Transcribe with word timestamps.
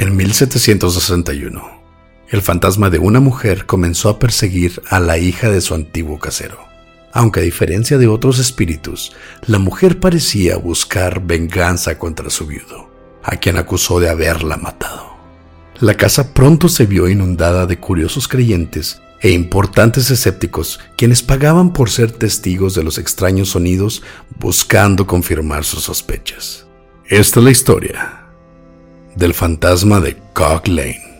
En 0.00 0.16
1761, 0.16 1.62
el 2.30 2.40
fantasma 2.40 2.88
de 2.88 2.98
una 2.98 3.20
mujer 3.20 3.66
comenzó 3.66 4.08
a 4.08 4.18
perseguir 4.18 4.80
a 4.88 4.98
la 4.98 5.18
hija 5.18 5.50
de 5.50 5.60
su 5.60 5.74
antiguo 5.74 6.18
casero. 6.18 6.56
Aunque 7.12 7.40
a 7.40 7.42
diferencia 7.42 7.98
de 7.98 8.06
otros 8.06 8.38
espíritus, 8.38 9.12
la 9.44 9.58
mujer 9.58 10.00
parecía 10.00 10.56
buscar 10.56 11.26
venganza 11.26 11.98
contra 11.98 12.30
su 12.30 12.46
viudo, 12.46 12.90
a 13.22 13.36
quien 13.36 13.58
acusó 13.58 14.00
de 14.00 14.08
haberla 14.08 14.56
matado. 14.56 15.18
La 15.80 15.92
casa 15.98 16.32
pronto 16.32 16.70
se 16.70 16.86
vio 16.86 17.06
inundada 17.06 17.66
de 17.66 17.78
curiosos 17.78 18.26
creyentes 18.26 19.02
e 19.20 19.32
importantes 19.32 20.10
escépticos 20.10 20.80
quienes 20.96 21.22
pagaban 21.22 21.74
por 21.74 21.90
ser 21.90 22.10
testigos 22.10 22.74
de 22.74 22.84
los 22.84 22.96
extraños 22.96 23.50
sonidos 23.50 24.02
buscando 24.38 25.06
confirmar 25.06 25.64
sus 25.64 25.82
sospechas. 25.82 26.64
Esta 27.04 27.40
es 27.40 27.44
la 27.44 27.50
historia 27.50 28.19
del 29.14 29.34
fantasma 29.34 30.00
de 30.00 30.16
Cock 30.32 30.68
Lane. 30.68 31.10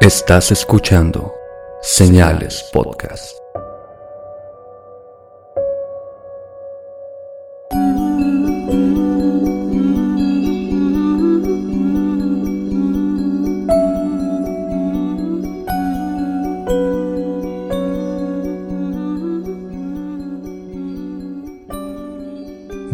Estás 0.00 0.50
escuchando 0.52 1.34
Señales 1.82 2.64
Podcast. 2.72 3.47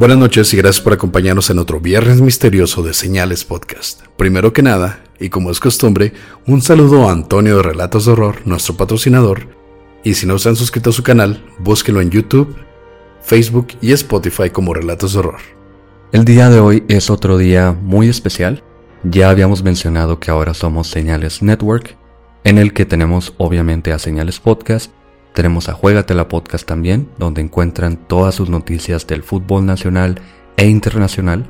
Buenas 0.04 0.18
noches 0.18 0.52
y 0.52 0.58
gracias 0.58 0.84
por 0.84 0.92
acompañarnos 0.92 1.48
en 1.48 1.58
otro 1.58 1.80
viernes 1.80 2.20
misterioso 2.20 2.82
de 2.82 2.92
Señales 2.92 3.42
Podcast. 3.46 4.02
Primero 4.18 4.52
que 4.52 4.60
nada, 4.60 5.02
y 5.18 5.30
como 5.30 5.50
es 5.50 5.60
costumbre, 5.60 6.12
un 6.46 6.60
saludo 6.60 7.08
a 7.08 7.12
Antonio 7.12 7.56
de 7.56 7.62
Relatos 7.62 8.04
de 8.04 8.12
Horror, 8.12 8.42
nuestro 8.44 8.76
patrocinador. 8.76 9.48
Y 10.02 10.12
si 10.12 10.26
no 10.26 10.38
se 10.38 10.50
han 10.50 10.56
suscrito 10.56 10.90
a 10.90 10.92
su 10.92 11.02
canal, 11.02 11.42
búsquelo 11.58 12.02
en 12.02 12.10
YouTube, 12.10 12.54
Facebook 13.22 13.68
y 13.80 13.92
Spotify 13.92 14.50
como 14.50 14.74
Relatos 14.74 15.14
de 15.14 15.20
Horror. 15.20 15.40
El 16.12 16.26
día 16.26 16.50
de 16.50 16.60
hoy 16.60 16.84
es 16.88 17.08
otro 17.08 17.38
día 17.38 17.72
muy 17.72 18.10
especial. 18.10 18.62
Ya 19.04 19.30
habíamos 19.30 19.62
mencionado 19.62 20.20
que 20.20 20.30
ahora 20.30 20.52
somos 20.52 20.86
Señales 20.86 21.40
Network, 21.40 21.96
en 22.44 22.58
el 22.58 22.74
que 22.74 22.84
tenemos 22.84 23.32
obviamente 23.38 23.90
a 23.90 23.98
Señales 23.98 24.38
Podcast 24.38 24.92
tenemos 25.34 25.68
a 25.68 25.74
Juegatela 25.74 26.28
Podcast 26.28 26.66
también, 26.66 27.08
donde 27.18 27.42
encuentran 27.42 27.96
todas 27.96 28.36
sus 28.36 28.48
noticias 28.48 29.06
del 29.06 29.22
fútbol 29.22 29.66
nacional 29.66 30.20
e 30.56 30.66
internacional, 30.66 31.44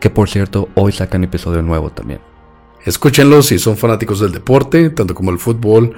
que 0.00 0.08
por 0.08 0.30
cierto 0.30 0.68
hoy 0.74 0.92
sacan 0.92 1.24
episodio 1.24 1.60
nuevo 1.60 1.90
también. 1.90 2.20
Escúchenlos 2.84 3.46
si 3.46 3.58
son 3.58 3.76
fanáticos 3.76 4.20
del 4.20 4.32
deporte, 4.32 4.90
tanto 4.90 5.14
como 5.14 5.30
el 5.30 5.38
fútbol. 5.38 5.94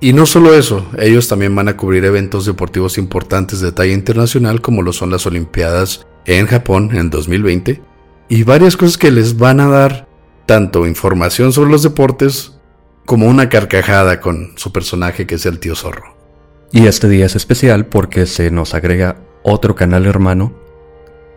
Y 0.00 0.14
no 0.14 0.26
solo 0.26 0.54
eso, 0.54 0.86
ellos 0.98 1.28
también 1.28 1.54
van 1.54 1.68
a 1.68 1.76
cubrir 1.76 2.04
eventos 2.04 2.46
deportivos 2.46 2.98
importantes 2.98 3.60
de 3.60 3.70
talla 3.70 3.92
internacional 3.92 4.60
como 4.60 4.82
lo 4.82 4.92
son 4.92 5.10
las 5.10 5.26
Olimpiadas 5.26 6.06
en 6.24 6.46
Japón 6.46 6.90
en 6.94 7.10
2020 7.10 7.82
y 8.28 8.42
varias 8.44 8.76
cosas 8.76 8.96
que 8.96 9.10
les 9.10 9.36
van 9.36 9.60
a 9.60 9.68
dar 9.68 10.08
tanto 10.46 10.86
información 10.86 11.52
sobre 11.52 11.70
los 11.70 11.82
deportes 11.82 12.58
como 13.04 13.26
una 13.26 13.48
carcajada 13.48 14.20
con 14.20 14.52
su 14.56 14.72
personaje 14.72 15.26
que 15.26 15.34
es 15.34 15.44
el 15.44 15.58
tío 15.58 15.74
zorro. 15.74 16.19
Y 16.72 16.86
este 16.86 17.08
día 17.08 17.26
es 17.26 17.34
especial 17.34 17.86
porque 17.86 18.26
se 18.26 18.50
nos 18.50 18.74
agrega 18.74 19.16
otro 19.42 19.74
canal 19.74 20.06
hermano 20.06 20.52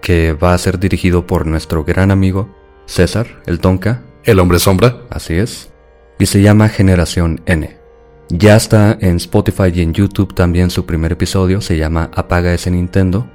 que 0.02 0.34
va 0.34 0.54
a 0.54 0.58
ser 0.58 0.80
dirigido 0.80 1.26
por 1.26 1.48
nuestro 1.48 1.84
gran 1.84 2.12
amigo 2.12 2.50
César, 2.86 3.42
el 3.46 3.60
Tonka. 3.60 4.04
El 4.24 4.40
hombre 4.40 4.60
sombra. 4.60 5.02
Así 5.10 5.34
es. 5.34 5.72
Y 6.20 6.28
se 6.28 6.42
llama 6.42 6.70
Generación 6.70 7.42
N. 7.46 7.78
Ya 8.30 8.56
está 8.56 8.98
en 9.02 9.18
Spotify 9.18 9.72
y 9.74 9.82
en 9.82 9.94
YouTube 9.94 10.34
también 10.34 10.70
su 10.70 10.86
primer 10.86 11.12
episodio, 11.12 11.62
se 11.62 11.78
llama 11.78 12.10
Apaga 12.16 12.54
ese 12.54 12.72
Nintendo. 12.72 13.28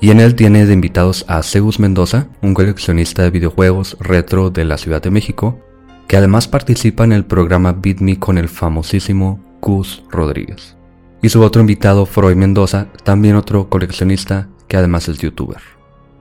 Y 0.00 0.10
en 0.10 0.20
él 0.20 0.34
tiene 0.34 0.66
de 0.66 0.74
invitados 0.74 1.24
a 1.26 1.42
Zeus 1.42 1.80
Mendoza, 1.80 2.28
un 2.42 2.52
coleccionista 2.52 3.22
de 3.22 3.30
videojuegos 3.30 3.96
retro 3.98 4.50
de 4.50 4.64
la 4.64 4.76
Ciudad 4.76 5.02
de 5.02 5.10
México, 5.10 5.58
que 6.06 6.18
además 6.18 6.48
participa 6.48 7.04
en 7.04 7.12
el 7.12 7.24
programa 7.24 7.72
Beat 7.72 8.00
Me 8.00 8.18
con 8.18 8.36
el 8.36 8.48
famosísimo 8.48 9.40
Gus 9.62 10.04
Rodríguez. 10.10 10.75
Y 11.22 11.28
su 11.28 11.42
otro 11.42 11.60
invitado, 11.60 12.06
Freud 12.06 12.36
Mendoza, 12.36 12.88
también 13.04 13.36
otro 13.36 13.68
coleccionista 13.68 14.48
que 14.68 14.76
además 14.76 15.08
es 15.08 15.18
youtuber. 15.18 15.60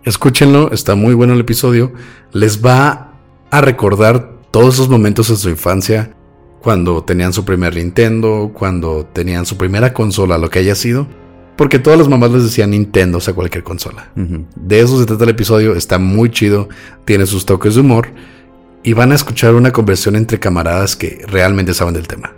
Escúchenlo, 0.04 0.72
está 0.72 0.96
muy 0.96 1.14
bueno 1.14 1.34
el 1.34 1.40
episodio. 1.40 1.94
Les 2.32 2.64
va 2.64 3.14
a 3.50 3.62
recordar 3.62 4.40
todos 4.52 4.76
esos 4.76 4.90
momentos 4.90 5.30
de 5.30 5.36
su 5.36 5.50
infancia, 5.50 6.16
cuando 6.62 7.04
tenían 7.04 7.34
su 7.34 7.46
primer 7.46 7.76
Nintendo, 7.76 8.52
cuando 8.54 9.06
tenían 9.06 9.46
su 9.46 9.58
primera 9.58 9.94
consola, 9.94 10.38
lo 10.38 10.50
que 10.50 10.60
haya 10.60 10.76
sido. 10.76 11.08
Porque 11.58 11.80
todas 11.80 12.00
las 12.00 12.08
mamás 12.08 12.32
les 12.32 12.44
decían 12.44 12.72
Nintendo, 12.72 13.20
o 13.20 13.22
sea, 13.22 13.34
cualquier 13.34 13.64
consola. 13.64 14.12
De 14.16 14.80
eso 14.80 15.00
se 15.00 15.06
trata 15.06 15.24
el 15.24 15.30
episodio, 15.30 15.76
está 15.76 16.00
muy 16.00 16.30
chido, 16.30 16.68
tiene 17.06 17.26
sus 17.26 17.46
toques 17.46 17.76
de 17.76 17.82
humor 17.82 18.10
y 18.84 18.94
van 18.94 19.12
a 19.12 19.16
escuchar 19.16 19.56
una 19.56 19.72
conversión 19.72 20.16
entre 20.16 20.40
camaradas 20.40 20.96
que 20.96 21.24
realmente 21.28 21.74
saben 21.74 21.94
del 21.94 22.08
tema. 22.08 22.34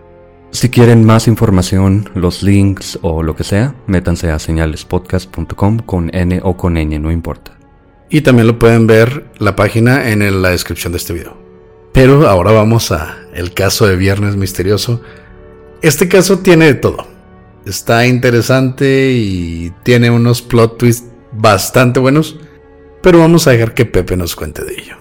Si 0.57 0.69
quieren 0.69 1.05
más 1.05 1.27
información, 1.27 2.09
los 2.15 2.41
links 2.41 2.97
o 3.03 3.21
lo 3.21 3.35
que 3.35 3.43
sea, 3.43 3.75
métanse 3.85 4.31
a 4.31 4.39
señalespodcast.com 4.39 5.77
con 5.85 6.09
N 6.15 6.39
o 6.43 6.57
con 6.57 6.73
Ñ, 6.73 6.99
no 6.99 7.11
importa. 7.11 7.55
Y 8.09 8.21
también 8.21 8.47
lo 8.47 8.57
pueden 8.57 8.87
ver 8.87 9.29
la 9.37 9.55
página 9.55 10.09
en 10.09 10.41
la 10.41 10.49
descripción 10.49 10.93
de 10.93 10.97
este 10.97 11.13
video. 11.13 11.37
Pero 11.93 12.27
ahora 12.27 12.53
vamos 12.53 12.91
a 12.91 13.19
el 13.35 13.53
caso 13.53 13.85
de 13.85 13.97
Viernes 13.97 14.35
Misterioso. 14.35 15.03
Este 15.83 16.07
caso 16.07 16.39
tiene 16.39 16.65
de 16.65 16.73
todo. 16.73 17.05
Está 17.67 18.07
interesante 18.07 19.11
y 19.11 19.71
tiene 19.83 20.09
unos 20.09 20.41
plot 20.41 20.79
twists 20.79 21.07
bastante 21.33 21.99
buenos, 21.99 22.39
pero 23.03 23.19
vamos 23.19 23.45
a 23.45 23.51
dejar 23.51 23.75
que 23.75 23.85
Pepe 23.85 24.17
nos 24.17 24.35
cuente 24.35 24.65
de 24.65 24.73
ello. 24.73 24.97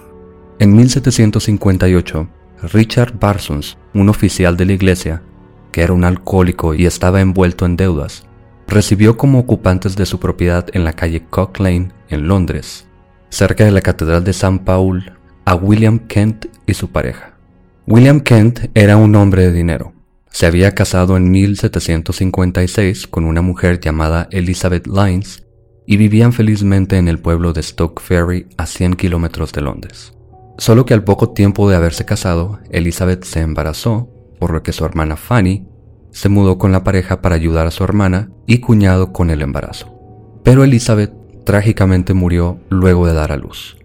En 0.59 0.75
1758, 0.75 2.29
Richard 2.61 3.17
Parsons, 3.17 3.79
un 3.95 4.09
oficial 4.09 4.55
de 4.55 4.65
la 4.65 4.73
iglesia, 4.73 5.23
que 5.77 5.83
era 5.83 5.93
un 5.93 6.05
alcohólico 6.05 6.73
y 6.73 6.87
estaba 6.87 7.21
envuelto 7.21 7.63
en 7.63 7.77
deudas, 7.77 8.23
recibió 8.67 9.15
como 9.15 9.37
ocupantes 9.37 9.95
de 9.95 10.07
su 10.07 10.19
propiedad 10.19 10.65
en 10.73 10.83
la 10.83 10.93
calle 10.93 11.27
Cock 11.29 11.59
Lane, 11.59 11.89
en 12.09 12.27
Londres, 12.27 12.87
cerca 13.29 13.63
de 13.63 13.69
la 13.69 13.81
Catedral 13.81 14.23
de 14.23 14.33
San 14.33 14.65
Paul, 14.65 15.13
a 15.45 15.53
William 15.53 15.99
Kent 15.99 16.47
y 16.65 16.73
su 16.73 16.89
pareja. 16.89 17.37
William 17.85 18.21
Kent 18.21 18.71
era 18.73 18.97
un 18.97 19.15
hombre 19.15 19.43
de 19.43 19.53
dinero. 19.53 19.93
Se 20.31 20.47
había 20.47 20.73
casado 20.73 21.15
en 21.15 21.29
1756 21.29 23.05
con 23.05 23.25
una 23.25 23.43
mujer 23.43 23.79
llamada 23.79 24.29
Elizabeth 24.31 24.87
Lines 24.87 25.45
y 25.85 25.97
vivían 25.97 26.33
felizmente 26.33 26.97
en 26.97 27.07
el 27.07 27.19
pueblo 27.19 27.53
de 27.53 27.61
Stoke 27.61 28.01
Ferry 28.01 28.47
a 28.57 28.65
100 28.65 28.95
kilómetros 28.95 29.53
de 29.53 29.61
Londres. 29.61 30.11
Solo 30.57 30.87
que 30.87 30.95
al 30.95 31.03
poco 31.03 31.33
tiempo 31.33 31.69
de 31.69 31.75
haberse 31.75 32.03
casado, 32.03 32.61
Elizabeth 32.71 33.25
se 33.25 33.41
embarazó, 33.41 34.09
por 34.39 34.51
lo 34.51 34.63
que 34.63 34.73
su 34.73 34.85
hermana 34.85 35.15
Fanny 35.15 35.67
se 36.11 36.29
mudó 36.29 36.57
con 36.57 36.71
la 36.71 36.83
pareja 36.83 37.21
para 37.21 37.35
ayudar 37.35 37.67
a 37.67 37.71
su 37.71 37.83
hermana 37.83 38.31
y 38.45 38.59
cuñado 38.59 39.13
con 39.13 39.29
el 39.29 39.41
embarazo. 39.41 39.93
Pero 40.43 40.63
Elizabeth 40.63 41.13
trágicamente 41.45 42.13
murió 42.13 42.59
luego 42.69 43.07
de 43.07 43.13
dar 43.13 43.31
a 43.31 43.37
luz. 43.37 43.77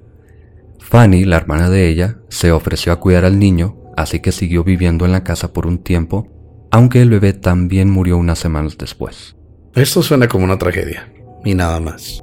Fanny, 0.79 1.25
la 1.25 1.37
hermana 1.37 1.71
de 1.71 1.89
ella, 1.89 2.19
se 2.29 2.53
ofreció 2.53 2.93
a 2.93 3.01
cuidar 3.01 3.25
al 3.25 3.39
niño, 3.39 3.77
así 3.97 4.21
que 4.21 4.33
siguió 4.33 4.65
viviendo 4.65 5.05
en 5.05 5.13
la 5.13 5.25
casa 5.25 5.53
por 5.53 5.67
un 5.67 5.79
tiempo, 5.79 6.29
aunque 6.71 7.03
el 7.03 7.11
bebé 7.11 7.33
también 7.33 7.91
murió 7.91 8.17
unas 8.19 8.39
semanas 8.39 8.79
después. 8.79 9.37
Esto 9.75 10.03
suena 10.03 10.29
como 10.29 10.45
una 10.45 10.59
tragedia, 10.59 11.13
y 11.45 11.55
nada 11.55 11.81
más. 11.81 12.23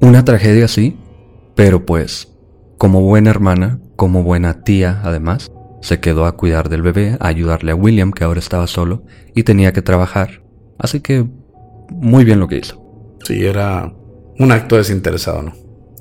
Una 0.00 0.24
tragedia 0.24 0.68
sí, 0.68 0.96
pero 1.54 1.84
pues 1.84 2.32
como 2.78 3.02
buena 3.02 3.30
hermana, 3.30 3.78
como 3.96 4.22
buena 4.22 4.62
tía 4.62 5.00
además, 5.04 5.52
se 5.80 6.00
quedó 6.00 6.26
a 6.26 6.36
cuidar 6.36 6.68
del 6.68 6.82
bebé, 6.82 7.16
a 7.20 7.28
ayudarle 7.28 7.72
a 7.72 7.74
William 7.74 8.12
que 8.12 8.24
ahora 8.24 8.40
estaba 8.40 8.66
solo 8.66 9.04
y 9.34 9.42
tenía 9.42 9.72
que 9.72 9.82
trabajar. 9.82 10.42
Así 10.78 11.00
que 11.00 11.26
muy 11.90 12.24
bien 12.24 12.40
lo 12.40 12.48
que 12.48 12.58
hizo. 12.58 12.80
Sí, 13.24 13.44
era 13.44 13.92
un 14.38 14.52
acto 14.52 14.76
desinteresado, 14.76 15.42
¿no? 15.42 15.52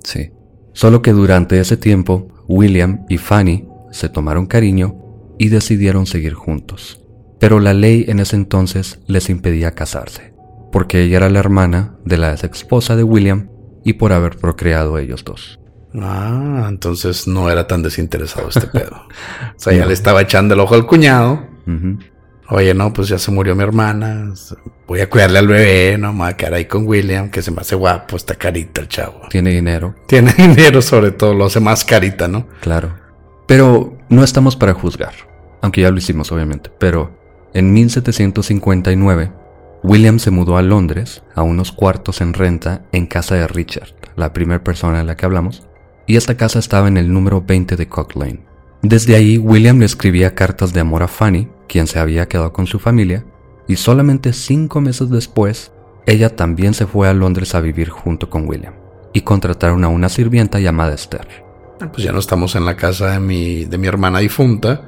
Sí. 0.03 0.31
Solo 0.73 1.01
que 1.01 1.11
durante 1.11 1.59
ese 1.59 1.77
tiempo, 1.77 2.27
William 2.47 3.05
y 3.09 3.17
Fanny 3.17 3.67
se 3.91 4.09
tomaron 4.09 4.45
cariño 4.45 4.95
y 5.37 5.49
decidieron 5.49 6.05
seguir 6.05 6.33
juntos. 6.33 7.01
Pero 7.39 7.59
la 7.59 7.73
ley 7.73 8.05
en 8.07 8.19
ese 8.19 8.35
entonces 8.35 8.99
les 9.07 9.29
impedía 9.29 9.71
casarse, 9.71 10.33
porque 10.71 11.03
ella 11.03 11.17
era 11.17 11.29
la 11.29 11.39
hermana 11.39 11.97
de 12.05 12.17
la 12.17 12.33
ex 12.33 12.43
esposa 12.43 12.95
de 12.95 13.03
William 13.03 13.49
y 13.83 13.93
por 13.93 14.13
haber 14.13 14.37
procreado 14.37 14.97
ellos 14.97 15.23
dos. 15.23 15.58
Ah, 15.95 16.67
entonces 16.69 17.27
no 17.27 17.49
era 17.49 17.67
tan 17.67 17.81
desinteresado 17.81 18.49
este 18.49 18.67
pedo. 18.73 18.95
o 18.95 19.59
sea, 19.59 19.73
ya 19.73 19.85
le 19.85 19.93
estaba 19.93 20.21
echando 20.21 20.53
el 20.53 20.59
ojo 20.59 20.75
al 20.75 20.85
cuñado. 20.85 21.47
Oye, 22.51 22.73
no, 22.73 22.91
pues 22.91 23.07
ya 23.09 23.19
se 23.19 23.29
murió 23.31 23.55
mi 23.55 23.61
hermana. 23.61 24.33
Voy 24.87 25.01
a 25.01 25.09
cuidarle 25.09 25.37
al 25.37 25.47
bebé, 25.47 25.97
no 25.99 26.13
me 26.13 26.19
voy 26.19 26.29
a 26.29 26.37
quedar 26.37 26.55
ahí 26.55 26.65
con 26.65 26.87
William, 26.87 27.29
que 27.29 27.43
se 27.43 27.51
me 27.51 27.61
hace 27.61 27.75
guapo, 27.75 28.15
está 28.15 28.33
carita 28.35 28.81
el 28.81 28.87
chavo. 28.87 29.21
Tiene 29.29 29.51
dinero. 29.51 29.93
Tiene 30.07 30.33
dinero, 30.37 30.81
sobre 30.81 31.11
todo, 31.11 31.35
lo 31.35 31.45
hace 31.45 31.59
más 31.59 31.85
carita, 31.85 32.27
¿no? 32.27 32.47
Claro. 32.61 32.95
Pero 33.45 33.97
no 34.09 34.23
estamos 34.23 34.55
para 34.55 34.73
juzgar, 34.73 35.13
aunque 35.61 35.81
ya 35.81 35.91
lo 35.91 35.97
hicimos, 35.97 36.31
obviamente. 36.31 36.71
Pero 36.79 37.15
en 37.53 37.71
1759, 37.71 39.31
William 39.83 40.17
se 40.17 40.31
mudó 40.31 40.57
a 40.57 40.63
Londres, 40.63 41.21
a 41.35 41.43
unos 41.43 41.71
cuartos 41.71 42.19
en 42.21 42.33
renta, 42.33 42.81
en 42.91 43.05
casa 43.05 43.35
de 43.35 43.47
Richard, 43.47 43.89
la 44.15 44.33
primera 44.33 44.63
persona 44.63 44.97
de 44.99 45.03
la 45.03 45.15
que 45.15 45.25
hablamos, 45.25 45.67
y 46.09 46.15
esta 46.15 46.35
casa 46.35 46.57
estaba 46.57 46.87
en 46.87 46.97
el 46.97 47.13
número 47.13 47.43
20 47.45 47.75
de 47.75 47.87
Cock 47.87 48.15
Lane. 48.15 48.39
Desde 48.81 49.15
ahí, 49.15 49.37
William 49.37 49.77
le 49.77 49.85
escribía 49.85 50.33
cartas 50.33 50.73
de 50.73 50.79
amor 50.79 51.03
a 51.03 51.07
Fanny, 51.07 51.47
quien 51.67 51.85
se 51.85 51.99
había 51.99 52.27
quedado 52.27 52.51
con 52.51 52.65
su 52.65 52.79
familia, 52.79 53.25
y 53.67 53.75
solamente 53.75 54.33
cinco 54.33 54.81
meses 54.81 55.11
después, 55.11 55.71
ella 56.07 56.35
también 56.35 56.73
se 56.73 56.87
fue 56.87 57.07
a 57.07 57.13
Londres 57.13 57.53
a 57.53 57.61
vivir 57.61 57.89
junto 57.89 58.27
con 58.27 58.49
William, 58.49 58.73
y 59.13 59.21
contrataron 59.21 59.83
a 59.83 59.87
una 59.87 60.09
sirvienta 60.09 60.59
llamada 60.59 60.95
Esther. 60.95 61.27
Ah, 61.79 61.91
pues 61.91 62.03
ya 62.03 62.11
no 62.11 62.17
estamos 62.17 62.55
en 62.55 62.65
la 62.65 62.75
casa 62.75 63.11
de 63.11 63.19
mi, 63.19 63.65
de 63.65 63.77
mi 63.77 63.85
hermana 63.85 64.17
difunta, 64.17 64.81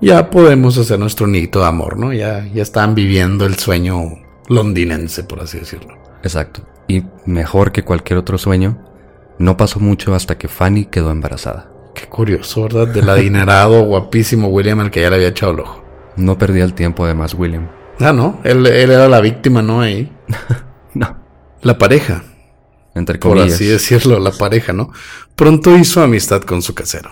ya 0.00 0.30
podemos 0.30 0.78
hacer 0.78 0.98
nuestro 0.98 1.26
nito 1.26 1.60
de 1.60 1.66
amor, 1.66 1.98
¿no? 1.98 2.14
Ya, 2.14 2.46
ya 2.54 2.62
están 2.62 2.94
viviendo 2.94 3.44
el 3.44 3.58
sueño 3.58 4.12
londinense, 4.48 5.24
por 5.24 5.40
así 5.40 5.58
decirlo. 5.58 5.98
Exacto. 6.22 6.66
Y 6.88 7.02
mejor 7.26 7.70
que 7.70 7.82
cualquier 7.82 8.18
otro 8.18 8.38
sueño, 8.38 8.93
no 9.38 9.56
pasó 9.56 9.80
mucho 9.80 10.14
hasta 10.14 10.38
que 10.38 10.48
Fanny 10.48 10.86
quedó 10.86 11.10
embarazada. 11.10 11.70
Qué 11.94 12.06
curioso, 12.06 12.62
¿verdad? 12.62 12.88
Del 12.88 13.08
adinerado, 13.08 13.82
guapísimo 13.84 14.48
William 14.48 14.80
al 14.80 14.90
que 14.90 15.00
ya 15.00 15.10
le 15.10 15.16
había 15.16 15.28
echado 15.28 15.52
el 15.52 15.60
ojo. 15.60 15.84
No 16.16 16.38
perdía 16.38 16.64
el 16.64 16.74
tiempo 16.74 17.04
además 17.04 17.34
William. 17.34 17.70
Ah, 18.00 18.12
no, 18.12 18.40
él, 18.44 18.66
era 18.66 19.08
la 19.08 19.20
víctima, 19.20 19.62
¿no? 19.62 19.80
Ahí. 19.80 20.12
no. 20.94 21.24
La 21.62 21.78
pareja. 21.78 22.24
Entre 22.94 23.18
comillas. 23.18 23.46
Por 23.46 23.54
así 23.54 23.66
decirlo, 23.66 24.18
la 24.20 24.32
pareja, 24.32 24.72
¿no? 24.72 24.92
Pronto 25.36 25.76
hizo 25.76 26.02
amistad 26.02 26.42
con 26.42 26.62
su 26.62 26.74
casero, 26.74 27.10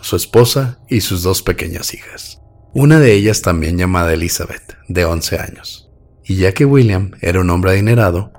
su 0.00 0.16
esposa 0.16 0.78
y 0.88 1.02
sus 1.02 1.22
dos 1.22 1.42
pequeñas 1.42 1.92
hijas. 1.92 2.40
Una 2.72 2.98
de 2.98 3.12
ellas 3.12 3.42
también 3.42 3.76
llamada 3.76 4.12
Elizabeth, 4.12 4.76
de 4.88 5.04
11 5.04 5.38
años. 5.38 5.90
Y 6.24 6.36
ya 6.36 6.52
que 6.52 6.64
William 6.64 7.12
era 7.20 7.40
un 7.40 7.50
hombre 7.50 7.72
adinerado, 7.72 8.32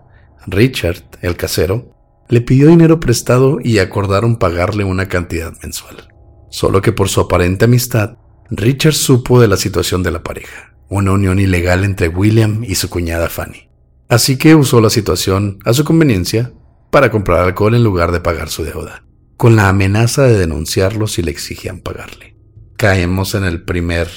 Richard, 0.47 1.03
el 1.21 1.35
casero, 1.35 1.95
le 2.29 2.41
pidió 2.41 2.67
dinero 2.67 2.99
prestado 2.99 3.59
y 3.61 3.79
acordaron 3.79 4.37
pagarle 4.37 4.83
una 4.83 5.07
cantidad 5.07 5.51
mensual. 5.63 6.09
Solo 6.51 6.81
que 6.81 6.91
por 6.91 7.09
su 7.09 7.21
aparente 7.21 7.65
amistad, 7.65 8.17
Richard 8.51 8.93
supo 8.93 9.41
de 9.41 9.47
la 9.47 9.57
situación 9.57 10.03
de 10.03 10.11
la 10.11 10.21
pareja, 10.21 10.75
una 10.89 11.11
unión 11.11 11.39
ilegal 11.39 11.83
entre 11.83 12.07
William 12.07 12.63
y 12.63 12.75
su 12.75 12.89
cuñada 12.89 13.29
Fanny. 13.29 13.69
Así 14.07 14.37
que 14.37 14.55
usó 14.55 14.79
la 14.79 14.91
situación 14.91 15.57
a 15.65 15.73
su 15.73 15.83
conveniencia 15.83 16.53
para 16.91 17.09
comprar 17.09 17.39
alcohol 17.39 17.73
en 17.75 17.83
lugar 17.83 18.11
de 18.11 18.21
pagar 18.21 18.49
su 18.49 18.63
deuda, 18.63 19.03
con 19.35 19.55
la 19.55 19.67
amenaza 19.67 20.23
de 20.23 20.37
denunciarlo 20.37 21.07
si 21.07 21.23
le 21.23 21.31
exigían 21.31 21.79
pagarle. 21.79 22.35
Caemos 22.77 23.33
en 23.33 23.43
el 23.43 23.63
primer, 23.63 24.07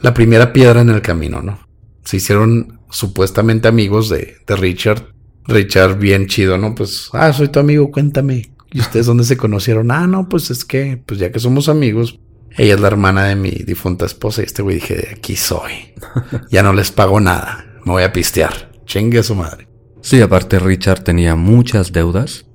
la 0.00 0.12
primera 0.12 0.52
piedra 0.52 0.80
en 0.80 0.90
el 0.90 1.02
camino, 1.02 1.40
¿no? 1.40 1.60
Se 2.04 2.16
hicieron 2.16 2.80
supuestamente 2.90 3.68
amigos 3.68 4.08
de, 4.08 4.36
de 4.46 4.56
Richard 4.56 5.13
Richard 5.46 5.98
bien 5.98 6.26
chido, 6.26 6.58
¿no? 6.58 6.74
Pues, 6.74 7.08
ah, 7.12 7.32
soy 7.32 7.48
tu 7.48 7.60
amigo, 7.60 7.90
cuéntame. 7.90 8.50
¿Y 8.72 8.80
ustedes 8.80 9.06
dónde 9.06 9.24
se 9.24 9.36
conocieron? 9.36 9.90
Ah, 9.90 10.06
no, 10.06 10.28
pues 10.28 10.50
es 10.50 10.64
que, 10.64 11.00
pues 11.04 11.20
ya 11.20 11.30
que 11.30 11.38
somos 11.38 11.68
amigos, 11.68 12.18
ella 12.56 12.74
es 12.74 12.80
la 12.80 12.88
hermana 12.88 13.24
de 13.24 13.36
mi 13.36 13.50
difunta 13.50 14.06
esposa 14.06 14.42
y 14.42 14.46
este 14.46 14.62
güey 14.62 14.76
dije, 14.76 14.94
de 14.96 15.08
aquí 15.12 15.36
soy. 15.36 15.94
Ya 16.50 16.62
no 16.62 16.72
les 16.72 16.90
pago 16.90 17.20
nada, 17.20 17.66
me 17.84 17.92
voy 17.92 18.02
a 18.02 18.12
pistear. 18.12 18.72
Chingue 18.84 19.20
a 19.20 19.22
su 19.22 19.34
madre. 19.34 19.68
Sí, 20.00 20.20
aparte 20.20 20.58
Richard 20.58 21.04
tenía 21.04 21.36
muchas 21.36 21.92
deudas. 21.92 22.46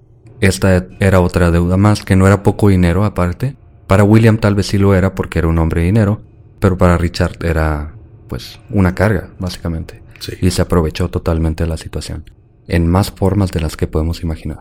Esta 0.41 0.87
era 0.99 1.19
otra 1.19 1.51
deuda 1.51 1.77
más, 1.77 2.03
que 2.03 2.15
no 2.15 2.27
era 2.27 2.43
poco 2.43 2.69
dinero 2.69 3.05
aparte. 3.05 3.55
Para 3.87 4.03
William 4.03 4.37
tal 4.37 4.55
vez 4.55 4.67
sí 4.67 4.77
lo 4.77 4.93
era 4.93 5.15
porque 5.15 5.39
era 5.39 5.47
un 5.47 5.57
hombre 5.57 5.81
de 5.81 5.87
dinero, 5.87 6.21
pero 6.59 6.77
para 6.77 6.97
Richard 6.97 7.43
era, 7.43 7.95
pues, 8.27 8.59
una 8.69 8.93
carga, 8.93 9.31
básicamente. 9.39 10.03
Sí. 10.19 10.33
Y 10.41 10.51
se 10.51 10.61
aprovechó 10.61 11.09
totalmente 11.09 11.63
de 11.63 11.69
la 11.69 11.77
situación 11.77 12.25
en 12.69 12.87
más 12.87 13.11
formas 13.11 13.51
de 13.51 13.59
las 13.59 13.75
que 13.75 13.87
podemos 13.87 14.23
imaginar. 14.23 14.59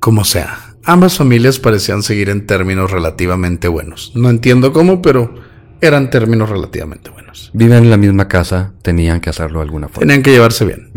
Como 0.00 0.24
sea, 0.24 0.76
ambas 0.84 1.16
familias 1.16 1.58
parecían 1.58 2.02
seguir 2.02 2.28
en 2.28 2.46
términos 2.46 2.90
relativamente 2.90 3.68
buenos. 3.68 4.12
No 4.14 4.28
entiendo 4.28 4.72
cómo, 4.72 5.00
pero 5.00 5.34
eran 5.80 6.10
términos 6.10 6.50
relativamente 6.50 7.10
buenos. 7.10 7.50
Viven 7.54 7.84
en 7.84 7.90
la 7.90 7.96
misma 7.96 8.28
casa, 8.28 8.74
tenían 8.82 9.20
que 9.20 9.30
hacerlo 9.30 9.60
de 9.60 9.64
alguna 9.64 9.88
forma. 9.88 10.00
Tenían 10.00 10.22
que 10.22 10.32
llevarse 10.32 10.64
bien. 10.64 10.92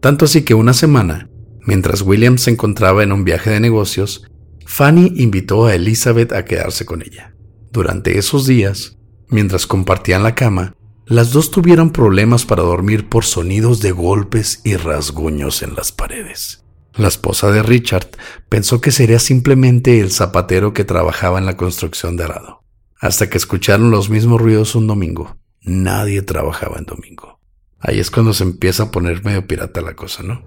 Tanto 0.00 0.26
así 0.26 0.42
que 0.42 0.54
una 0.54 0.74
semana, 0.74 1.30
mientras 1.66 2.02
William 2.02 2.38
se 2.38 2.50
encontraba 2.50 3.02
en 3.02 3.12
un 3.12 3.24
viaje 3.24 3.50
de 3.50 3.60
negocios, 3.60 4.24
Fanny 4.66 5.12
invitó 5.16 5.66
a 5.66 5.74
Elizabeth 5.74 6.32
a 6.32 6.44
quedarse 6.44 6.84
con 6.84 7.02
ella. 7.02 7.34
Durante 7.72 8.18
esos 8.18 8.46
días, 8.46 8.98
mientras 9.28 9.66
compartían 9.66 10.22
la 10.22 10.34
cama, 10.34 10.74
las 11.08 11.32
dos 11.32 11.50
tuvieron 11.50 11.90
problemas 11.90 12.44
para 12.44 12.62
dormir 12.62 13.08
por 13.08 13.24
sonidos 13.24 13.80
de 13.80 13.92
golpes 13.92 14.60
y 14.62 14.76
rasguños 14.76 15.62
en 15.62 15.74
las 15.74 15.90
paredes. 15.90 16.64
La 16.94 17.08
esposa 17.08 17.50
de 17.50 17.62
Richard 17.62 18.10
pensó 18.50 18.82
que 18.82 18.90
sería 18.90 19.18
simplemente 19.18 20.00
el 20.00 20.10
zapatero 20.10 20.74
que 20.74 20.84
trabajaba 20.84 21.38
en 21.38 21.46
la 21.46 21.56
construcción 21.56 22.16
de 22.16 22.24
arado, 22.24 22.62
hasta 23.00 23.30
que 23.30 23.38
escucharon 23.38 23.90
los 23.90 24.10
mismos 24.10 24.38
ruidos 24.40 24.74
un 24.74 24.86
domingo. 24.86 25.38
Nadie 25.62 26.20
trabajaba 26.20 26.76
en 26.78 26.84
domingo. 26.84 27.40
Ahí 27.78 28.00
es 28.00 28.10
cuando 28.10 28.34
se 28.34 28.44
empieza 28.44 28.84
a 28.84 28.90
poner 28.90 29.24
medio 29.24 29.46
pirata 29.46 29.80
la 29.80 29.94
cosa, 29.94 30.22
¿no? 30.22 30.42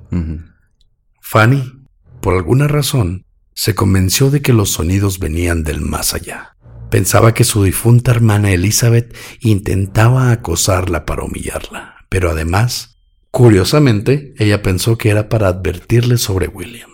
Fanny, 1.21 1.85
por 2.21 2.35
alguna 2.35 2.67
razón, 2.67 3.25
se 3.53 3.73
convenció 3.73 4.29
de 4.29 4.41
que 4.41 4.53
los 4.53 4.69
sonidos 4.69 5.17
venían 5.17 5.63
del 5.63 5.81
más 5.81 6.13
allá. 6.13 6.55
Pensaba 6.91 7.33
que 7.33 7.45
su 7.45 7.63
difunta 7.63 8.11
hermana 8.11 8.51
Elizabeth 8.51 9.15
intentaba 9.39 10.31
acosarla 10.31 11.05
para 11.05 11.23
humillarla, 11.23 11.95
pero 12.09 12.29
además, 12.29 12.97
curiosamente, 13.31 14.33
ella 14.37 14.61
pensó 14.61 14.97
que 14.97 15.09
era 15.09 15.29
para 15.29 15.47
advertirle 15.47 16.17
sobre 16.17 16.49
William. 16.49 16.89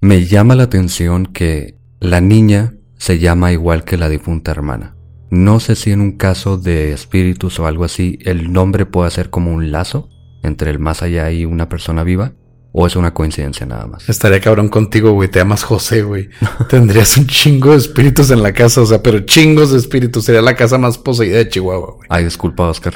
Me 0.00 0.24
llama 0.24 0.54
la 0.54 0.62
atención 0.62 1.26
que 1.26 1.76
la 2.00 2.22
niña 2.22 2.72
se 2.96 3.18
llama 3.18 3.52
igual 3.52 3.84
que 3.84 3.98
la 3.98 4.08
difunta 4.08 4.50
hermana. 4.50 4.96
No 5.28 5.60
sé 5.60 5.76
si 5.76 5.90
en 5.90 6.00
un 6.00 6.12
caso 6.12 6.56
de 6.56 6.92
espíritus 6.92 7.60
o 7.60 7.66
algo 7.66 7.84
así 7.84 8.18
el 8.22 8.50
nombre 8.50 8.86
puede 8.86 9.10
ser 9.10 9.28
como 9.28 9.52
un 9.52 9.70
lazo 9.70 10.08
entre 10.42 10.70
el 10.70 10.78
más 10.78 11.02
allá 11.02 11.30
y 11.30 11.44
una 11.44 11.68
persona 11.68 12.02
viva, 12.02 12.32
o 12.76 12.88
es 12.88 12.96
una 12.96 13.14
coincidencia 13.14 13.64
nada 13.64 13.86
más. 13.86 14.08
Estaría 14.08 14.40
cabrón 14.40 14.68
contigo, 14.68 15.12
güey. 15.12 15.30
Te 15.30 15.38
llamas 15.38 15.62
José, 15.62 16.02
güey. 16.02 16.28
Tendrías 16.68 17.16
un 17.16 17.28
chingo 17.28 17.70
de 17.70 17.76
espíritus 17.76 18.32
en 18.32 18.42
la 18.42 18.52
casa, 18.52 18.80
o 18.80 18.86
sea, 18.86 19.00
pero 19.00 19.20
chingos 19.20 19.70
de 19.70 19.78
espíritus. 19.78 20.24
Sería 20.24 20.42
la 20.42 20.56
casa 20.56 20.76
más 20.76 20.98
poseída 20.98 21.38
de 21.38 21.48
Chihuahua, 21.48 21.92
güey. 21.92 22.08
Ay, 22.10 22.24
disculpa, 22.24 22.68
Oscar. 22.68 22.94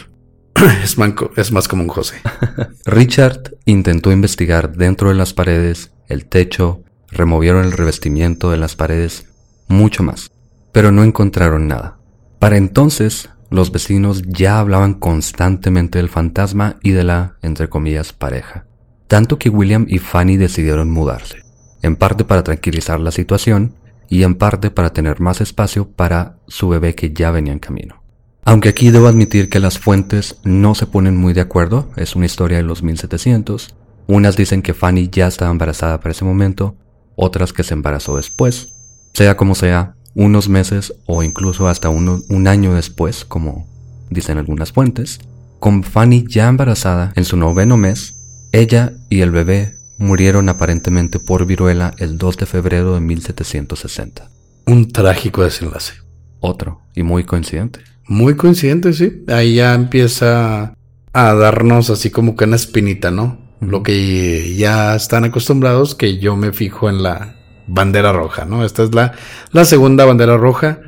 Es, 0.83 0.99
manco, 0.99 1.31
es 1.37 1.53
más 1.53 1.69
como 1.69 1.85
un 1.85 1.89
José. 1.89 2.17
Richard 2.87 3.57
intentó 3.67 4.11
investigar 4.11 4.77
dentro 4.77 5.11
de 5.11 5.15
las 5.15 5.33
paredes, 5.33 5.93
el 6.09 6.27
techo, 6.27 6.83
removieron 7.13 7.65
el 7.65 7.71
revestimiento 7.71 8.51
de 8.51 8.57
las 8.57 8.75
paredes, 8.75 9.27
mucho 9.69 10.03
más, 10.03 10.33
pero 10.73 10.91
no 10.91 11.05
encontraron 11.05 11.69
nada. 11.69 11.99
Para 12.41 12.57
entonces, 12.57 13.31
los 13.49 13.71
vecinos 13.71 14.23
ya 14.27 14.59
hablaban 14.59 14.95
constantemente 14.95 15.99
del 15.99 16.09
fantasma 16.09 16.79
y 16.83 16.91
de 16.91 17.05
la, 17.05 17.37
entre 17.43 17.69
comillas, 17.69 18.13
pareja. 18.13 18.68
Tanto 19.09 19.39
que 19.39 19.49
William 19.49 19.87
y 19.89 19.99
Fanny 19.99 20.37
decidieron 20.37 20.91
mudarse, 20.91 21.43
en 21.83 21.97
parte 21.97 22.25
para 22.25 22.45
tranquilizar 22.45 23.01
la 23.01 23.11
situación 23.11 23.75
y 24.09 24.23
en 24.23 24.35
parte 24.35 24.71
para 24.71 24.93
tener 24.93 25.21
más 25.21 25.41
espacio 25.41 25.89
para 25.89 26.37
su 26.47 26.69
bebé 26.69 26.95
que 26.95 27.13
ya 27.13 27.31
venía 27.31 27.53
en 27.53 27.59
camino. 27.59 28.03
Aunque 28.45 28.69
aquí 28.69 28.91
debo 28.91 29.09
admitir 29.09 29.49
que 29.49 29.61
las 29.61 29.79
fuentes 29.79 30.37
no 30.45 30.75
se 30.75 30.87
ponen 30.87 31.17
muy 31.17 31.33
de 31.33 31.41
acuerdo, 31.41 31.91
es 31.97 32.17
una 32.17 32.27
historia 32.27 32.59
de 32.59 32.63
los 32.63 32.83
1700. 32.83 33.75
Unas 34.07 34.37
dicen 34.37 34.63
que 34.63 34.73
Fanny 34.73 35.09
ya 35.11 35.27
estaba 35.27 35.51
embarazada 35.51 36.01
para 36.01 36.13
ese 36.13 36.25
momento, 36.25 36.77
otras 37.17 37.53
que 37.53 37.63
se 37.63 37.75
embarazó 37.75 38.17
después. 38.17 38.71
Sea 39.13 39.37
como 39.37 39.55
sea, 39.55 39.97
unos 40.15 40.49
meses 40.49 40.95
o 41.07 41.23
incluso 41.23 41.69
hasta 41.69 41.89
un 41.89 42.47
año 42.47 42.75
después, 42.75 43.25
como 43.25 43.67
dicen 44.11 44.39
algunas 44.39 44.73
fuentes, 44.73 45.21
con 45.59 45.83
Fanny 45.83 46.25
ya 46.29 46.49
embarazada 46.49 47.13
en 47.17 47.25
su 47.25 47.37
noveno 47.37 47.77
mes, 47.77 48.18
ella 48.53 48.93
y 49.11 49.21
el 49.21 49.31
bebé 49.31 49.75
murieron 49.99 50.49
aparentemente 50.49 51.19
por 51.19 51.45
viruela 51.45 51.95
el 51.99 52.19
2 52.19 52.37
de 52.39 52.47
febrero 52.47 52.95
de 52.95 53.01
1760. 53.01 54.31
Un 54.67 54.89
trágico 54.89 55.43
desenlace. 55.43 55.95
Otro, 56.41 56.83
y 56.95 57.03
muy 57.03 57.25
coincidente. 57.25 57.81
Muy 58.07 58.37
coincidente, 58.37 58.93
sí. 58.93 59.25
Ahí 59.29 59.57
ya 59.57 59.75
empieza 59.75 60.75
a 61.13 61.35
darnos 61.35 61.91
así 61.91 62.11
como 62.11 62.37
que 62.37 62.45
una 62.45 62.57
espinita, 62.57 63.11
¿no? 63.11 63.39
Lo 63.61 63.83
que 63.83 64.55
ya 64.57 64.95
están 64.95 65.25
acostumbrados, 65.25 65.95
que 65.95 66.19
yo 66.19 66.37
me 66.37 66.53
fijo 66.53 66.89
en 66.89 67.03
la 67.03 67.37
bandera 67.67 68.13
roja, 68.13 68.45
¿no? 68.45 68.65
Esta 68.65 68.85
es 68.85 68.95
la, 68.95 69.13
la 69.53 69.65
segunda 69.65 70.05
bandera 70.05 70.37
roja, 70.37 70.81